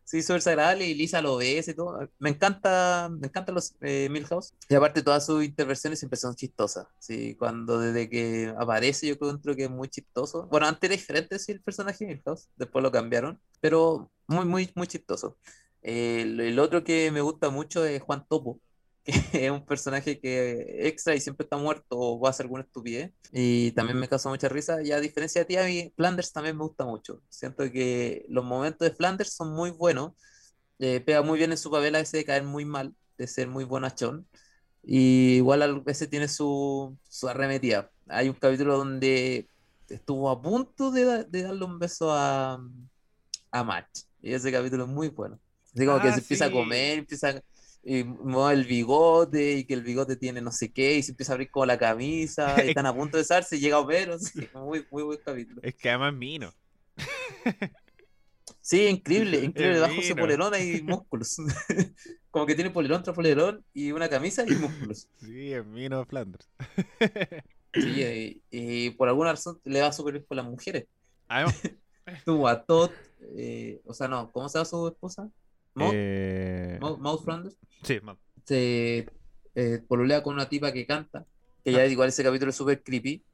[0.09, 0.86] sí, súper desagradable?
[0.86, 2.09] Y Lisa lo ve y todo.
[2.18, 4.54] Me encanta, me encantan los eh, Milhouse.
[4.68, 6.86] Y aparte todas sus intervenciones siempre son chistosas.
[6.98, 10.46] Sí, cuando desde que aparece yo encuentro que es muy chistoso.
[10.50, 14.70] Bueno, antes era diferente sí, el personaje de Milhouse, después lo cambiaron, pero muy, muy,
[14.74, 15.36] muy chistoso.
[15.82, 18.61] El, el otro que me gusta mucho es Juan Topo,
[19.12, 22.64] que es un personaje que extra y siempre está muerto o va a hacer alguna
[22.64, 23.12] estupidez.
[23.32, 24.82] Y también me causa mucha risa.
[24.82, 27.22] Y a diferencia de ti, a mí Flanders también me gusta mucho.
[27.28, 30.12] Siento que los momentos de Flanders son muy buenos.
[30.78, 33.48] Eh, pega muy bien en su papel a veces de caer muy mal, de ser
[33.48, 34.28] muy bonachón.
[34.82, 37.90] Y igual a veces tiene su, su arremetida.
[38.09, 39.48] Hay un capítulo donde
[39.88, 42.59] estuvo a punto de, da- de darle un beso a,
[43.50, 44.00] a Match.
[44.20, 45.40] Y ese capítulo es muy bueno.
[45.74, 46.52] Así como que Ah, se empieza a sí.
[46.52, 47.40] comer, empieza a
[47.83, 51.33] y mueve el bigote y que el bigote tiene no sé qué y se empieza
[51.33, 54.18] a abrir como la camisa y están a punto de besarse y llega Homero.
[54.18, 55.61] sí, muy, muy buen capítulo.
[55.62, 56.55] Es que además es Mino.
[58.61, 59.74] Sí, increíble, increíble.
[59.74, 61.37] Es Debajo de ese polerón hay músculos.
[62.31, 65.09] Como que tiene polerón tras polerón y una camisa y músculos.
[65.16, 66.49] Sí, es Mino Flanders.
[67.72, 70.87] Sí, y, y por alguna razón le va súper bien con las mujeres.
[71.29, 71.61] Además,
[72.24, 72.91] Tuvo a Todd,
[73.37, 75.31] eh, o sea, no, ¿cómo se llama su esposa?
[75.74, 76.78] Maud, eh,
[77.24, 77.56] Flanders.
[77.82, 78.00] sí,
[78.44, 79.06] Se
[79.54, 81.26] eh, pololea con una tipa que canta,
[81.64, 83.24] que ya igual ese capítulo es súper creepy,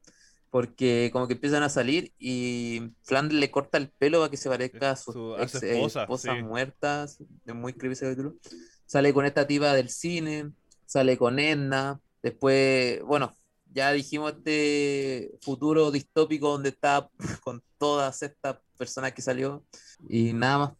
[0.49, 4.49] porque como que empiezan a salir y Flanders le corta el pelo para que se
[4.49, 6.41] parezca a su, Su- ex, eh, esposa, esposa sí.
[6.43, 7.03] muerta.
[7.05, 8.35] Es muy creepy ese capítulo.
[8.85, 10.51] Sale con esta tipa del cine,
[10.85, 13.33] sale con Edna, después, bueno,
[13.71, 17.09] ya dijimos este futuro distópico donde está
[17.43, 19.65] con todas estas personas que salió
[20.07, 20.73] y nada más.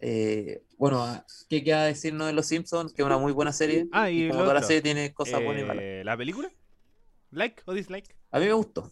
[0.00, 2.92] Eh, bueno, ¿qué queda decirnos de Los Simpsons?
[2.92, 3.86] Que es una muy buena serie.
[3.92, 5.84] Ah, y y como toda la serie tiene cosas buenas y malas.
[5.84, 6.50] eh, ¿La película?
[7.30, 8.16] ¿Like o dislike?
[8.30, 8.90] A mí me gustó,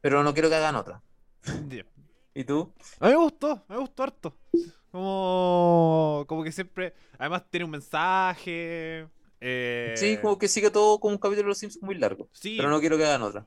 [0.00, 1.02] pero no quiero que hagan otra.
[2.34, 2.72] ¿Y tú?
[3.00, 4.36] A mí me gustó, me gustó harto.
[4.90, 6.94] Como, como que siempre.
[7.18, 9.06] Además, tiene un mensaje.
[9.40, 12.56] eh, Sí, como que sigue todo como un capítulo de Los Simpsons muy largo, Sí,
[12.56, 13.46] pero no quiero que hagan otra.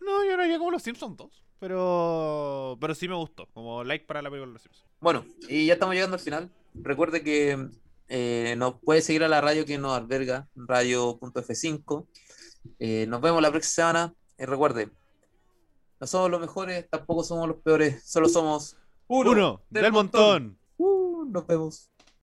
[0.00, 1.44] no, yo no haría como los Simpsons 2.
[1.60, 3.46] Pero, pero sí me gustó.
[3.52, 4.87] Como like para la película de los Simpsons.
[5.00, 6.50] Bueno, y ya estamos llegando al final.
[6.74, 7.68] Recuerde que
[8.08, 12.06] eh, nos puede seguir a la radio que nos alberga, radio.f5.
[12.78, 14.14] Eh, nos vemos la próxima semana.
[14.38, 14.90] Y recuerde,
[16.00, 18.76] no somos los mejores, tampoco somos los peores, solo somos
[19.08, 20.58] Uno, del, montón.
[20.76, 21.90] Uh, nos vemos.